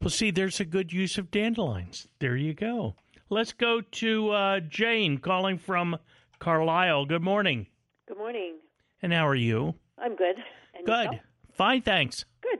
[0.00, 2.08] Well, see, there's a good use of dandelions.
[2.18, 2.94] There you go.
[3.28, 5.98] Let's go to uh, Jane calling from
[6.40, 7.04] Carlisle.
[7.06, 7.66] Good morning.
[8.08, 8.56] Good morning.
[9.02, 9.74] And how are you?
[9.98, 10.36] I'm good.
[10.74, 11.04] And Good.
[11.06, 11.16] yourself?
[11.54, 12.24] Fine, thanks.
[12.42, 12.58] Good.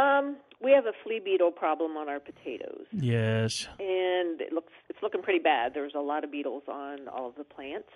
[0.00, 3.66] Um, we have a flea beetle problem on our potatoes, Yes.
[3.78, 5.72] and it looks it's looking pretty bad.
[5.74, 7.88] There's a lot of beetles on all of the plants.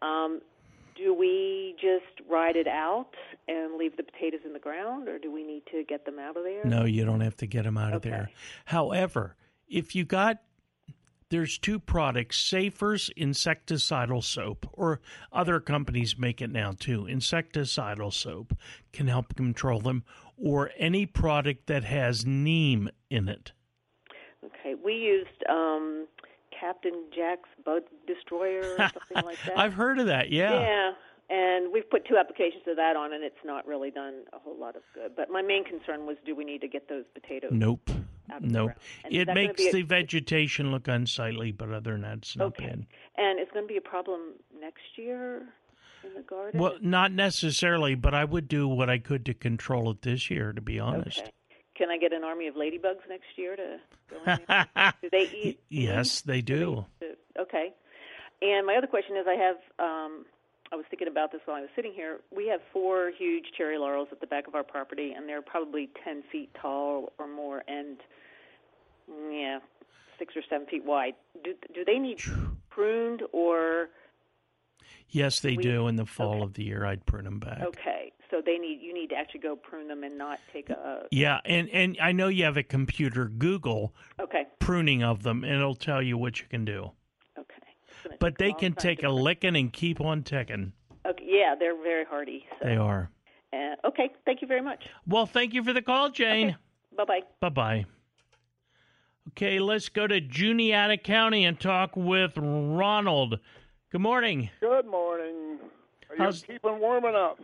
[0.00, 0.40] Um,
[0.96, 3.10] do we just ride it out
[3.46, 6.36] and leave the potatoes in the ground, or do we need to get them out
[6.36, 6.64] of there?
[6.64, 8.30] No, you don't have to get them out of there.
[8.64, 9.36] However,
[9.68, 10.38] if you got
[11.30, 15.00] there's two products, Safer's insecticidal soap, or
[15.32, 17.02] other companies make it now too.
[17.02, 18.54] Insecticidal soap
[18.92, 20.04] can help control them,
[20.36, 23.52] or any product that has neem in it.
[24.44, 26.06] Okay, we used um,
[26.58, 29.58] Captain Jack's Bug Destroyer or something like that.
[29.58, 30.30] I've heard of that.
[30.30, 30.60] Yeah.
[30.60, 30.92] Yeah,
[31.30, 34.58] and we've put two applications of that on, and it's not really done a whole
[34.58, 35.14] lot of good.
[35.16, 37.50] But my main concern was, do we need to get those potatoes?
[37.52, 37.90] Nope.
[38.30, 38.72] Out of the Nope.
[39.10, 42.66] It makes a- the vegetation look unsightly, but other than that, it's not Okay.
[42.66, 42.86] bad.
[43.16, 45.48] And it's going to be a problem next year
[46.04, 46.60] in the garden.
[46.60, 50.52] Well, not necessarily, but I would do what I could to control it this year,
[50.52, 51.20] to be honest.
[51.20, 51.30] Okay.
[51.74, 53.78] Can I get an army of ladybugs next year to
[54.10, 54.92] go in there?
[55.02, 55.60] do they eat?
[55.68, 56.86] Yes, they do.
[57.38, 57.72] Okay.
[58.42, 59.56] And my other question is, I have.
[59.78, 60.26] Um,
[60.70, 62.20] I was thinking about this while I was sitting here.
[62.34, 65.88] We have four huge cherry laurels at the back of our property, and they're probably
[66.04, 67.96] ten feet tall or more, and
[69.30, 69.60] yeah,
[70.18, 71.14] six or seven feet wide.
[71.42, 72.20] Do do they need
[72.70, 73.88] pruned or
[75.10, 75.86] Yes, they We- do.
[75.88, 77.62] In the fall of the year, I'd prune them back.
[77.62, 78.12] okay?
[78.30, 81.06] So they need you need to actually go prune them and not take a.
[81.10, 83.24] Yeah, and and I know you have a computer.
[83.26, 84.46] Google Okay.
[84.58, 86.92] pruning of them, and it'll tell you what you can do.
[88.08, 88.16] Okay.
[88.20, 90.72] But they can take a licking and keep on ticking.
[91.06, 91.24] Okay.
[91.26, 92.44] Yeah, they're very hardy.
[92.60, 92.68] So.
[92.68, 93.10] They are.
[93.52, 94.10] Uh, okay.
[94.24, 94.84] Thank you very much.
[95.06, 96.56] Well, thank you for the call, Jane.
[96.96, 97.20] Bye bye.
[97.40, 97.84] Bye bye.
[99.28, 103.38] Okay, let's go to Juniata County and talk with Ronald.
[103.92, 104.50] Good morning.
[104.60, 105.58] Good morning.
[106.10, 107.38] Are you How's- keeping warm enough?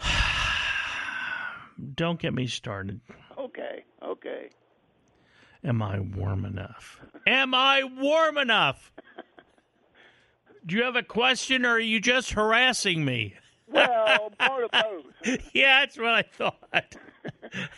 [1.94, 3.00] Don't get me started.
[3.38, 4.50] Okay, okay.
[5.62, 7.00] Am I warm enough?
[7.26, 8.92] Am I warm enough?
[10.64, 13.34] Do you have a question or are you just harassing me?
[13.68, 15.38] Well, part of both.
[15.52, 16.96] yeah, that's what I thought.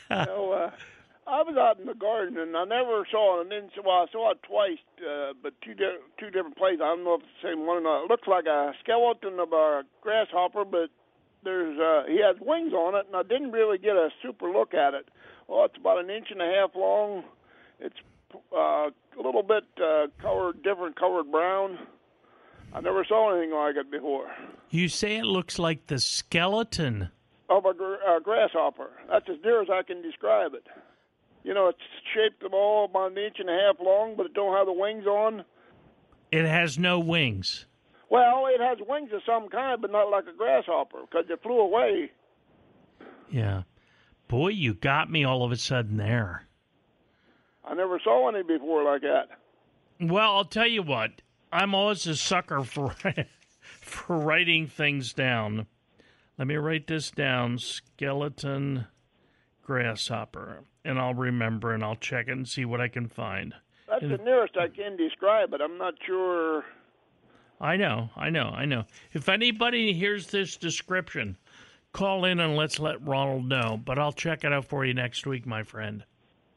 [0.27, 0.71] so, uh,
[1.27, 3.43] I was out in the garden and I never saw it.
[3.43, 6.81] And then, well, I saw it twice, uh, but two di- two different places.
[6.83, 8.05] I don't know if it's the same one or not.
[8.05, 10.91] It looks like a skeleton of a grasshopper, but
[11.45, 14.75] there's uh, he has wings on it, and I didn't really get a super look
[14.75, 15.09] at it.
[15.49, 17.25] Well, it's about an inch and a half long.
[17.83, 17.97] It's
[18.35, 21.79] uh, a little bit uh, colored, different colored brown.
[22.73, 24.31] I never saw anything like it before.
[24.71, 27.11] You say it looks like the skeleton.
[27.51, 28.91] Of a gr- uh, grasshopper.
[29.11, 30.67] That's as near as I can describe it.
[31.45, 31.79] You know, it's
[32.15, 35.45] shaped about an inch and a half long, but it don't have the wings on.
[36.31, 37.67] It has no wings.
[38.09, 41.59] Well, it has wings of some kind, but not like a grasshopper because it flew
[41.59, 42.11] away.
[43.31, 43.63] Yeah.
[44.29, 46.47] Boy, you got me all of a sudden there.
[47.65, 49.29] I never saw any before like that.
[50.01, 51.23] Well, I'll tell you what.
[51.53, 52.95] I'm always a sucker for
[53.81, 55.67] for writing things down.
[56.39, 58.87] Let me write this down: skeleton
[59.63, 63.55] grasshopper, and I'll remember and I'll check it and see what I can find.
[63.89, 65.61] That's And the nearest I can describe it.
[65.61, 66.65] I'm not sure.
[67.61, 68.85] I know, I know, I know.
[69.13, 71.37] If anybody hears this description,
[71.93, 73.81] call in and let's let Ronald know.
[73.83, 76.05] But I'll check it out for you next week, my friend.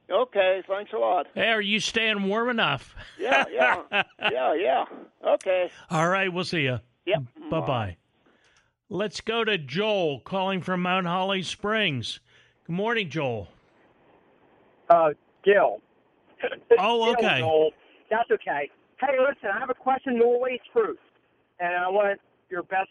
[0.10, 1.28] Okay, thanks a lot.
[1.34, 2.96] Hey, are you staying warm enough?
[3.20, 3.82] Yeah, yeah,
[4.32, 4.86] yeah, yeah.
[5.26, 5.72] Okay.
[5.90, 6.80] All right, we'll see you.
[7.06, 7.24] Yep.
[7.50, 7.98] Bye bye.
[8.90, 12.20] Let's go to Joel calling from Mount Holly Springs.
[12.68, 13.48] Good morning, Joel.
[14.90, 15.10] Uh,
[15.44, 15.82] Gil,
[16.78, 17.40] Oh, Still, okay.
[17.42, 17.72] Noel.
[18.12, 18.70] That's okay.
[19.00, 20.20] Hey, listen, I have a question.
[20.20, 20.98] Norway spruce,
[21.60, 22.90] and I want your best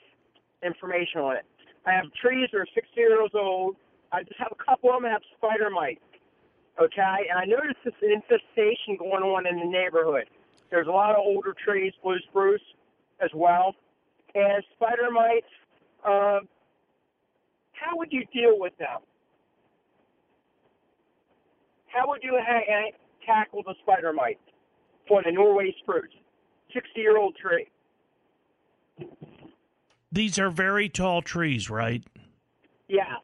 [0.64, 1.44] information on it.
[1.86, 3.76] I have trees that are 60 years old.
[4.12, 6.00] I just have a couple of them that have spider mites.
[6.81, 10.25] Okay, and I noticed this infestation going on in the neighborhood.
[10.70, 12.61] There's a lot of older trees, blue spruce,
[13.22, 13.75] as well,
[14.35, 15.47] and spider mites.
[16.05, 16.49] Um,
[17.72, 18.99] how would you deal with them?
[21.87, 22.91] How would you ha-
[23.25, 24.41] tackle the spider mites
[25.07, 26.11] for the Norway spruce,
[26.75, 27.68] 60-year-old tree?
[30.11, 32.03] These are very tall trees, right?
[32.89, 33.14] Yeah,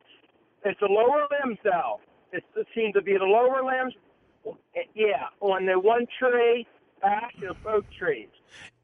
[0.64, 2.00] it's the lower limbs though.
[2.32, 3.94] It seems to be the lower limbs.
[4.94, 6.66] Yeah, on the one tree,
[7.02, 8.28] back to both trees.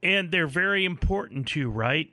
[0.02, 2.10] And they're very important to you, right?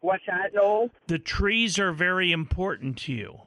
[0.00, 0.90] What's that, Noel?
[1.06, 3.40] The trees are very important to you.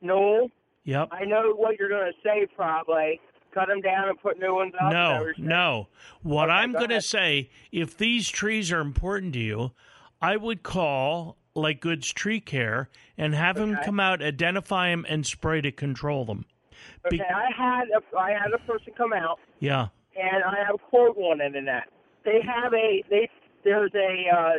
[0.00, 0.50] Noel,
[0.86, 1.08] Yep.
[1.10, 2.46] I know what you're going to say.
[2.54, 3.20] Probably
[3.52, 4.92] cut them down and put new ones up.
[4.92, 5.88] No, what no.
[6.22, 9.72] What I'm go going to say, if these trees are important to you,
[10.22, 12.88] I would call like Goods Tree Care
[13.18, 13.84] and have them Okay.
[13.84, 16.44] come out, identify them, and spray to control them.
[17.06, 19.88] Okay, I had a, I had a person come out, Yeah.
[20.16, 21.88] and I have a quote on it in that.
[22.24, 23.28] They have a they
[23.64, 24.52] there's a uh,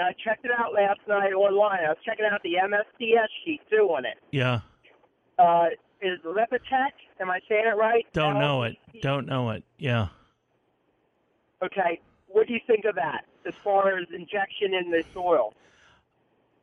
[0.00, 1.80] I checked it out last night online.
[1.84, 4.16] I was checking out the MSDS sheet too on it.
[4.30, 4.60] Yeah.
[5.38, 5.66] Uh,
[6.00, 6.92] is Lipotech?
[7.20, 8.06] Am I saying it right?
[8.12, 8.76] Don't know it.
[9.02, 9.62] Don't know it.
[9.78, 10.08] Yeah.
[11.62, 15.54] Okay, what do you think of that as far as injection in the soil?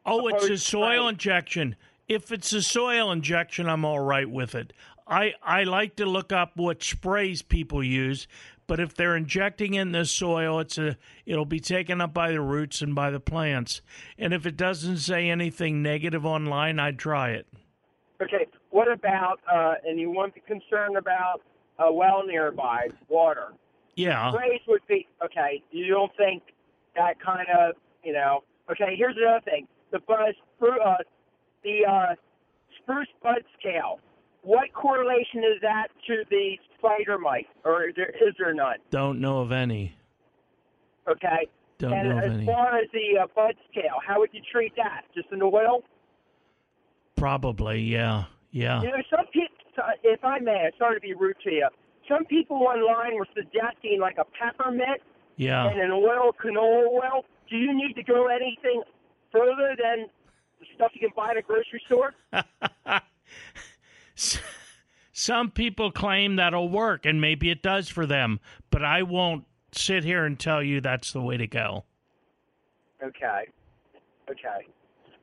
[0.10, 1.10] Oh, it's a soil spray.
[1.10, 1.76] injection.
[2.08, 4.74] If it's a soil injection, I'm all right with it.
[5.08, 8.28] I, I like to look up what sprays people use,
[8.68, 12.42] but if they're injecting in the soil, it's a it'll be taken up by the
[12.42, 13.82] roots and by the plants.
[14.18, 17.48] And if it doesn't say anything negative online, I'd try it.
[18.22, 21.42] Okay, what about uh, and you won't be concerned about
[21.80, 23.54] a well nearby, water.
[23.96, 24.32] Yeah.
[24.32, 25.64] Sprays would be okay.
[25.72, 26.44] You don't think
[26.96, 28.44] that kind of you know?
[28.72, 30.96] Okay, here's another thing: the buzz, uh,
[31.64, 32.16] the uh,
[32.82, 34.00] spruce bud scale.
[34.42, 38.78] What correlation is that to the spider mite, or is there, is there none?
[38.90, 39.96] Don't know of any.
[41.10, 41.48] Okay.
[41.78, 42.46] Don't and know of as any.
[42.46, 45.02] far as the uh, bud scale, how would you treat that?
[45.14, 45.84] Just an oil?
[47.16, 48.26] Probably, yeah.
[48.52, 48.82] Yeah.
[48.82, 49.56] You know, some people,
[50.04, 51.68] if I may, I'm sorry to be rude to you.
[52.08, 55.02] Some people online were suggesting like a peppermint
[55.36, 55.70] Yeah.
[55.70, 57.26] and an oil, canola oil.
[57.50, 58.84] Do you need to go anything
[59.32, 60.08] further than
[60.60, 62.14] the stuff you can buy at a grocery store?
[65.12, 70.04] Some people claim that'll work, and maybe it does for them, but I won't sit
[70.04, 71.84] here and tell you that's the way to go.
[73.04, 73.48] Okay.
[74.30, 74.68] Okay.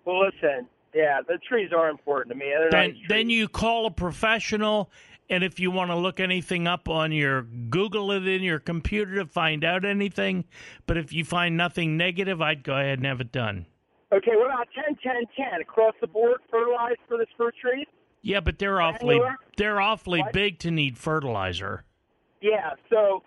[0.05, 0.69] Well, listen.
[0.95, 2.53] Yeah, the trees are important to me.
[2.71, 4.91] Then, then you call a professional,
[5.29, 9.17] and if you want to look anything up on your Google it in your computer
[9.17, 10.45] to find out anything,
[10.87, 13.67] but if you find nothing negative, I'd go ahead and have it done.
[14.13, 17.87] Okay, what about 10, 10, 10 across the board fertilized for the fruit trees?
[18.23, 19.21] Yeah, but they're awfully
[19.57, 20.33] they're awfully What?
[20.33, 21.85] big to need fertilizer.
[22.41, 23.23] Yeah, so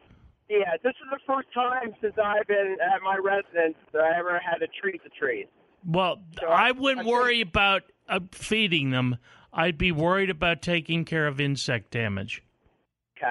[0.49, 4.39] yeah, this is the first time since I've been at my residence that I ever
[4.39, 5.47] had to treat the trees.
[5.85, 9.17] Well, I wouldn't worry about uh, feeding them.
[9.53, 12.43] I'd be worried about taking care of insect damage.
[13.17, 13.27] Okay.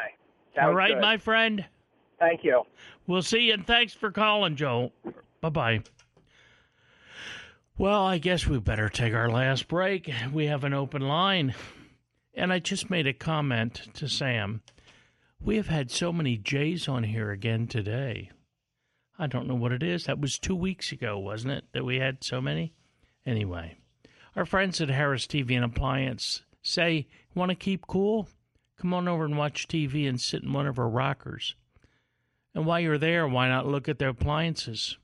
[0.60, 1.00] All Sounds good.
[1.00, 1.64] my friend.
[2.18, 2.62] Thank you.
[3.06, 4.92] We'll see you, and thanks for calling, Joe.
[5.40, 5.82] Bye bye.
[7.78, 10.12] Well, I guess we better take our last break.
[10.32, 11.54] We have an open line.
[12.34, 14.62] And I just made a comment to Sam.
[15.40, 18.32] We have had so many J's on here again today.
[19.16, 20.06] I don't know what it is.
[20.06, 22.72] That was two weeks ago, wasn't it, that we had so many?
[23.24, 23.76] Anyway,
[24.34, 28.26] our friends at Harris TV and Appliance say, Want to keep cool?
[28.76, 31.54] Come on over and watch TV and sit in one of our rockers.
[32.56, 34.98] And while you're there, why not look at their appliances?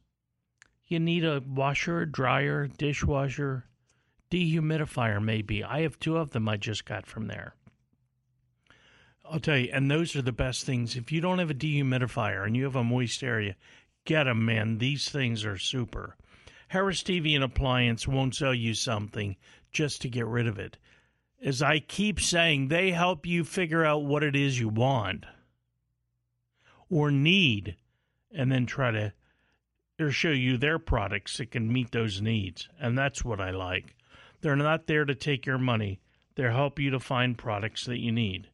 [0.87, 3.65] You need a washer, dryer, dishwasher,
[4.31, 5.65] dehumidifier, maybe.
[5.65, 7.55] I have two of them I just got from there.
[9.25, 10.97] I'll tell you, and those are the best things.
[10.97, 13.57] If you don't have a dehumidifier and you have a moist area,
[14.05, 14.79] get them, man.
[14.79, 16.17] These things are super.
[16.69, 19.37] Harris TV and Appliance won't sell you something
[19.73, 20.77] just to get rid of it.
[21.43, 25.25] As I keep saying, they help you figure out what it is you want
[26.91, 27.77] or need
[28.31, 29.13] and then try to
[30.01, 32.69] or show you their products that can meet those needs.
[32.81, 33.95] And that's what I like.
[34.41, 36.01] They're not there to take your money.
[36.35, 38.51] They help you to find products that you need.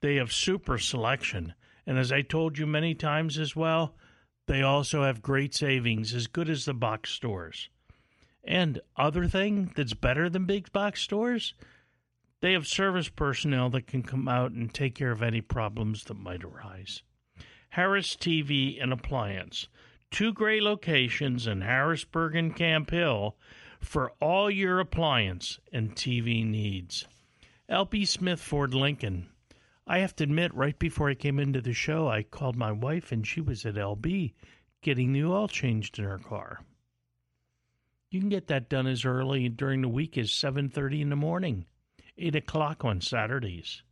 [0.00, 1.54] They have super selection.
[1.86, 3.94] And as I told you many times as well,
[4.46, 7.68] they also have great savings, as good as the box stores.
[8.42, 11.54] And other thing that's better than big box stores,
[12.42, 16.18] They have service personnel that can come out and take care of any problems that
[16.18, 17.02] might arise.
[17.70, 19.68] Harris TV and Appliance,
[20.12, 23.34] two great locations in Harrisburg and Camp Hill
[23.80, 27.06] for all your appliance and TV needs.
[27.68, 29.28] LB Smith Ford Lincoln.
[29.86, 33.10] I have to admit, right before I came into the show, I called my wife
[33.10, 34.34] and she was at LB
[34.82, 36.60] getting the oil changed in her car.
[38.10, 41.64] You can get that done as early during the week as 7.30 in the morning,
[42.18, 43.82] 8 o'clock on Saturdays.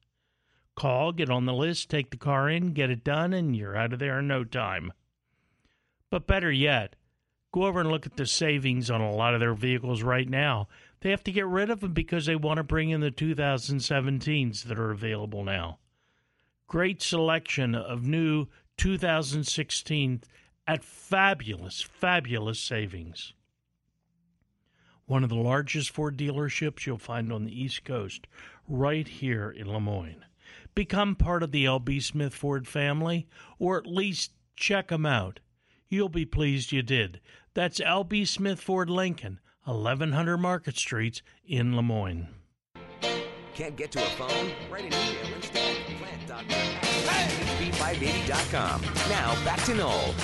[0.77, 3.95] Call, get on the list, take the car in, get it done, and you're out
[3.95, 4.93] of there in no time.
[6.11, 6.97] But better yet,
[7.53, 10.69] go over and look at the savings on a lot of their vehicles right now.
[11.01, 14.65] They have to get rid of them because they want to bring in the 2017s
[14.65, 15.79] that are available now.
[16.67, 18.47] Great selection of new
[18.77, 20.23] 2016
[20.67, 23.35] at fabulous, fabulous savings.
[25.07, 28.27] One of the largest Ford dealerships you'll find on the East Coast,
[28.69, 30.25] right here in Lemoyne.
[30.75, 33.27] Become part of the LB Smith Ford family,
[33.59, 35.41] or at least check them out.
[35.91, 37.21] You'll be pleased you did.
[37.53, 42.29] That's LB Smith Ford Lincoln, 1100 Market Street in Lemoyne.
[43.55, 44.53] Can't get to a phone?
[44.71, 45.77] Write an email instead.
[47.75, 48.83] Plant.com.
[49.09, 50.15] Now back to Noel.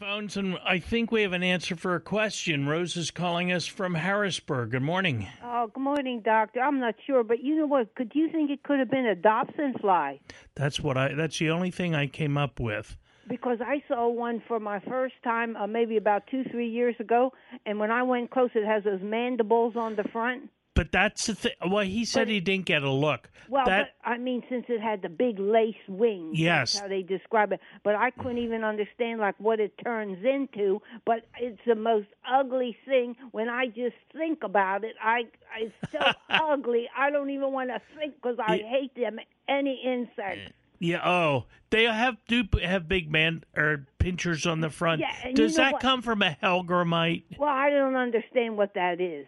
[0.00, 2.66] Phones, and I think we have an answer for a question.
[2.66, 4.70] Rose is calling us from Harrisburg.
[4.70, 5.28] Good morning.
[5.44, 6.60] Oh, good morning, doctor.
[6.60, 7.94] I'm not sure, but you know what?
[7.94, 10.18] Could you think it could have been a Dobson fly?
[10.54, 11.14] That's what I.
[11.14, 12.96] That's the only thing I came up with.
[13.32, 17.32] Because I saw one for my first time, uh, maybe about two, three years ago,
[17.64, 20.50] and when I went close, it has those mandibles on the front.
[20.74, 21.52] But that's the thing.
[21.70, 23.28] Well, he said he didn't get a look.
[23.48, 26.72] Well, that but, I mean, since it had the big lace wings, Yes.
[26.72, 27.60] that's how they describe it.
[27.82, 30.80] But I couldn't even understand like what it turns into.
[31.04, 33.16] But it's the most ugly thing.
[33.32, 35.24] When I just think about it, I
[35.58, 36.88] it's so ugly.
[36.96, 39.18] I don't even want to think because I hate them.
[39.48, 40.52] Any insect.
[40.82, 41.06] Yeah.
[41.08, 45.00] Oh, they have do have big man or pinchers on the front.
[45.00, 45.82] Yeah, Does you know that what?
[45.82, 47.38] come from a hellgrammite?
[47.38, 49.26] Well, I don't understand what that is.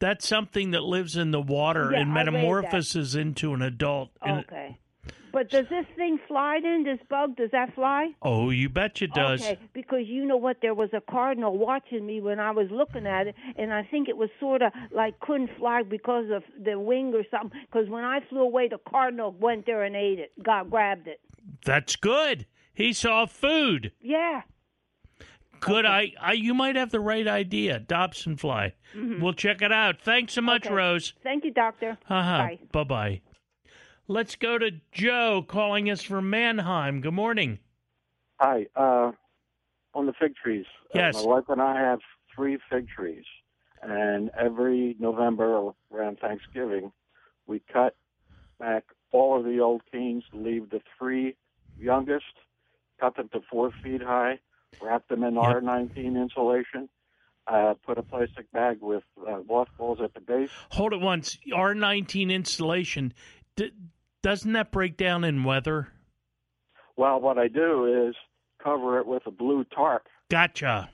[0.00, 2.32] That's something that lives in the water Yeah, and I read that.
[2.32, 4.10] metamorphoses into an adult.
[4.26, 4.78] Okay.
[5.32, 6.84] But does this thing fly then?
[6.84, 8.10] This bug, does that fly?
[8.22, 9.42] oh, you bet it does.
[9.42, 10.58] Okay, because you know what?
[10.62, 14.08] There was a cardinal watching me when I was looking at it, and I think
[14.08, 17.58] it was sort of like couldn't fly because of the wing or something.
[17.70, 21.20] Because when I flew away, the cardinal went there and ate it, got grabbed it.
[21.64, 22.46] That's good.
[22.74, 23.92] He saw food.
[24.00, 24.42] Yeah.
[25.60, 25.84] Good.
[25.84, 26.34] I, I.
[26.34, 27.80] You might have the right idea.
[27.80, 28.74] Dobson fly.
[28.94, 29.20] Mhm.
[29.20, 30.00] We'll check it out.
[30.00, 30.74] Thanks so much, Okay.
[30.74, 31.14] Rose.
[31.24, 31.98] Thank you, doctor.
[32.08, 32.38] Uh-huh.
[32.38, 32.58] Bye.
[32.70, 33.20] Bye bye.
[34.08, 37.00] Let's go to Joe calling us from Manheim.
[37.02, 37.58] Good morning.
[38.40, 38.66] Hi.
[38.74, 39.12] Uh,
[39.94, 40.64] on the fig trees.
[40.94, 41.14] uh, Yes.
[41.22, 42.00] my wife and I have
[42.34, 43.24] three fig trees,
[43.82, 46.92] and every November around Thanksgiving,
[47.46, 47.94] we cut
[48.58, 51.34] back all of the old canes, leave the three
[51.78, 52.24] youngest,
[53.00, 54.38] cut them to four feet high,
[54.80, 56.88] wrap them in R19 insulation,
[57.46, 60.50] uh, put a plastic bag with uh, mothballs at the base.
[60.70, 61.38] Hold it once.
[61.52, 63.12] R19 insulation.
[63.56, 63.72] D-
[64.22, 65.88] doesn't that break down in weather?
[66.96, 68.14] Well, what I do is
[68.62, 70.06] cover it with a blue tarp.
[70.30, 70.90] Gotcha.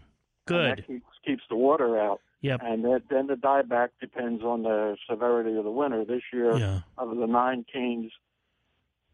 [0.47, 0.79] Good.
[0.79, 2.21] that keeps, keeps the water out.
[2.43, 2.61] Yep.
[2.63, 6.05] And then, then the dieback depends on the severity of the winter.
[6.05, 6.81] This year, Yeah.
[6.99, 8.13] of the nine canes,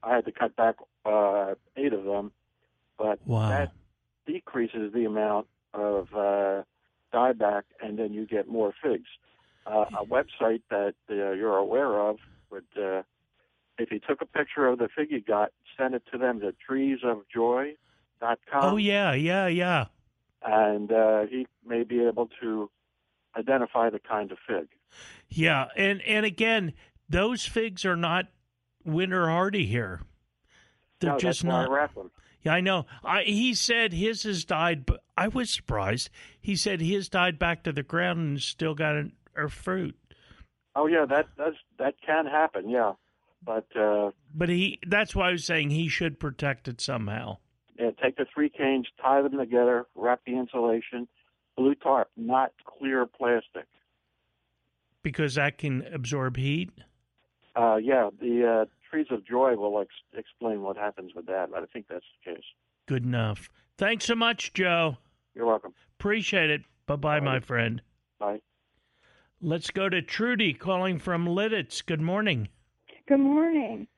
[0.03, 2.33] I had to cut back uh, eight of them,
[2.99, 3.49] but Wow.
[3.51, 3.73] that
[4.27, 6.63] decreases the amount of uh,
[7.15, 9.09] dieback, and then you get more figs.
[9.67, 12.17] Uh, a website that uh, you're aware of
[12.51, 13.03] would, uh,
[13.81, 16.55] if you took a picture of the fig you got, send it to them to
[16.69, 17.75] treesofjoy.com
[18.53, 19.87] Oh yeah, yeah, yeah.
[20.45, 22.71] and uh, he may be able to
[23.37, 24.69] identify the kind of fig.
[25.29, 26.75] Yeah, and and again,
[27.09, 28.27] those figs are not
[28.85, 30.01] winter hardy here.
[31.01, 31.91] They're No, that's just why I not.
[32.43, 32.87] Yeah, I know.
[33.05, 36.09] I, he said his has died, but I was surprised.
[36.41, 39.97] He said his died back to the ground and still got an, or fruit.
[40.75, 42.69] Oh yeah, that does that can happen.
[42.69, 42.93] Yeah,
[43.45, 47.39] but uh, But he that's why I was saying he should protect it somehow.
[47.79, 51.09] yeah, take the three canes, tie them together, wrap the insulation,
[51.57, 53.67] blue tarp, not clear plastic.
[55.03, 56.71] Because that can absorb heat.
[57.57, 61.51] Uh, yeah, the uh, trees of joy will ex- explain what happens with that.
[61.51, 62.45] But I think that's the case.
[62.87, 63.49] Good enough.
[63.79, 64.99] Thanks so much, Joe.
[65.35, 65.73] You're welcome.
[65.99, 66.63] Appreciate it.
[66.87, 67.81] Bye bye, my friend.
[68.19, 68.41] Bye.
[69.41, 71.85] Let's go to Trudy calling from Lititz.
[71.85, 72.49] Good morning.
[73.11, 73.89] Good morning.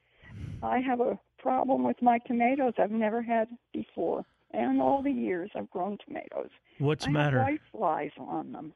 [0.62, 4.24] I have a problem with my tomatoes I've never had before.
[4.52, 6.48] And all the years I've grown tomatoes.
[6.78, 7.38] What's I the matter?
[7.40, 8.72] Have white flies on them.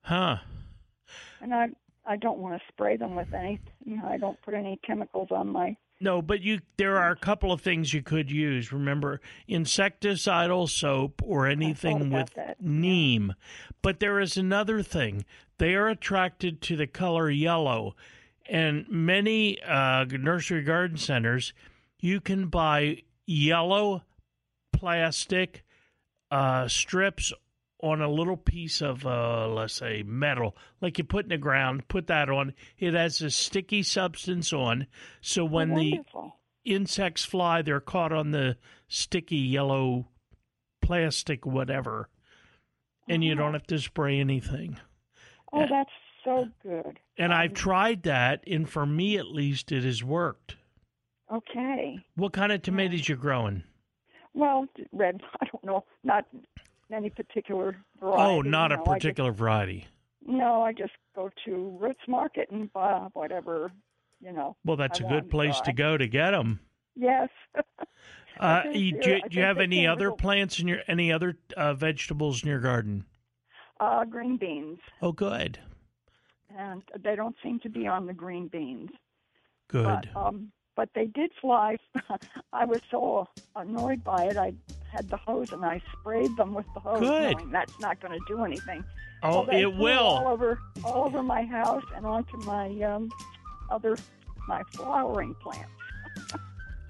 [0.00, 0.36] Huh.
[1.42, 1.68] And I
[2.06, 3.60] I don't want to spray them with any.
[3.84, 5.76] You know, I don't put any chemicals on my.
[6.00, 8.72] No, but you there are a couple of things you could use.
[8.72, 12.56] Remember, insecticidal soap or anything with that.
[12.58, 13.34] neem.
[13.82, 15.26] But there is another thing.
[15.58, 17.94] They are attracted to the color yellow.
[18.48, 21.54] And many uh, nursery garden centers,
[22.00, 24.02] you can buy yellow
[24.72, 25.64] plastic
[26.30, 27.32] uh, strips
[27.82, 31.86] on a little piece of, uh, let's say, metal, like you put in the ground,
[31.88, 32.54] put that on.
[32.78, 34.86] It has a sticky substance on.
[35.20, 36.00] So when the
[36.64, 38.56] insects fly, they're caught on the
[38.88, 40.08] sticky yellow
[40.80, 42.08] plastic, whatever.
[43.06, 44.78] And you don't have to spray anything.
[45.52, 45.90] Oh, that's
[46.24, 46.98] so good.
[47.18, 50.56] And I've tried that, and for me at least, it has worked.
[51.32, 51.98] Okay.
[52.16, 53.62] What kind of tomatoes you growing?
[54.34, 55.20] Well, red.
[55.40, 55.84] I don't know.
[56.02, 56.26] Not
[56.92, 58.22] any particular variety.
[58.22, 59.86] Oh, not you a know, I just- particular variety.
[60.26, 63.72] no, I just go to Roots Market and buy whatever.
[64.20, 64.56] You know.
[64.64, 65.72] Well, that's I a good place to buy.
[65.72, 66.60] go to get them.
[66.96, 67.28] Yes.
[68.40, 72.42] Uh, do, you- do you have any other plants in your any other uh, vegetables
[72.42, 73.04] in your garden?
[73.78, 75.58] uh, green beans, Oh, good,
[76.56, 78.90] and they don't seem to be on the green beans.
[79.68, 80.08] good.
[80.14, 81.76] But, um, but they did fly.
[82.52, 84.36] I was so annoyed by it.
[84.36, 84.52] I
[84.90, 87.32] had the hose and I sprayed them with the hose, Good.
[87.32, 88.84] knowing that's not going to do anything.
[89.22, 89.98] Oh, it will.
[89.98, 93.10] all over all over my house and onto my um,
[93.70, 93.96] other
[94.46, 95.70] my flowering plants.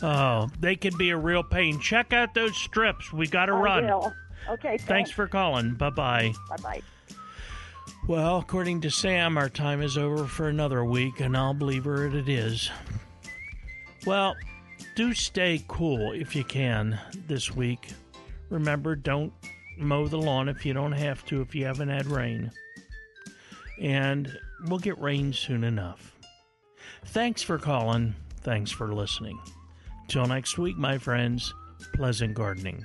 [0.02, 1.80] Oh, they can be a real pain.
[1.80, 3.10] Check out those strips.
[3.10, 3.86] We got to run.
[3.86, 4.12] will.
[4.50, 4.76] Okay.
[4.76, 5.74] Thanks for calling.
[5.74, 6.34] Bye bye.
[6.50, 6.82] Bye bye.
[8.06, 12.06] Well, according to Sam, our time is over for another week, and I'll believe her
[12.06, 12.70] it is.
[14.04, 14.36] Well,
[14.94, 17.88] do stay cool if you can this week.
[18.50, 19.32] Remember, don't
[19.78, 22.50] mow the lawn if you don't have to, if you haven't had rain.
[23.80, 24.30] And
[24.66, 26.14] we'll get rain soon enough.
[27.06, 28.14] Thanks for calling.
[28.42, 29.40] Thanks for listening.
[30.08, 31.54] Till next week, my friends,
[31.94, 32.84] pleasant gardening.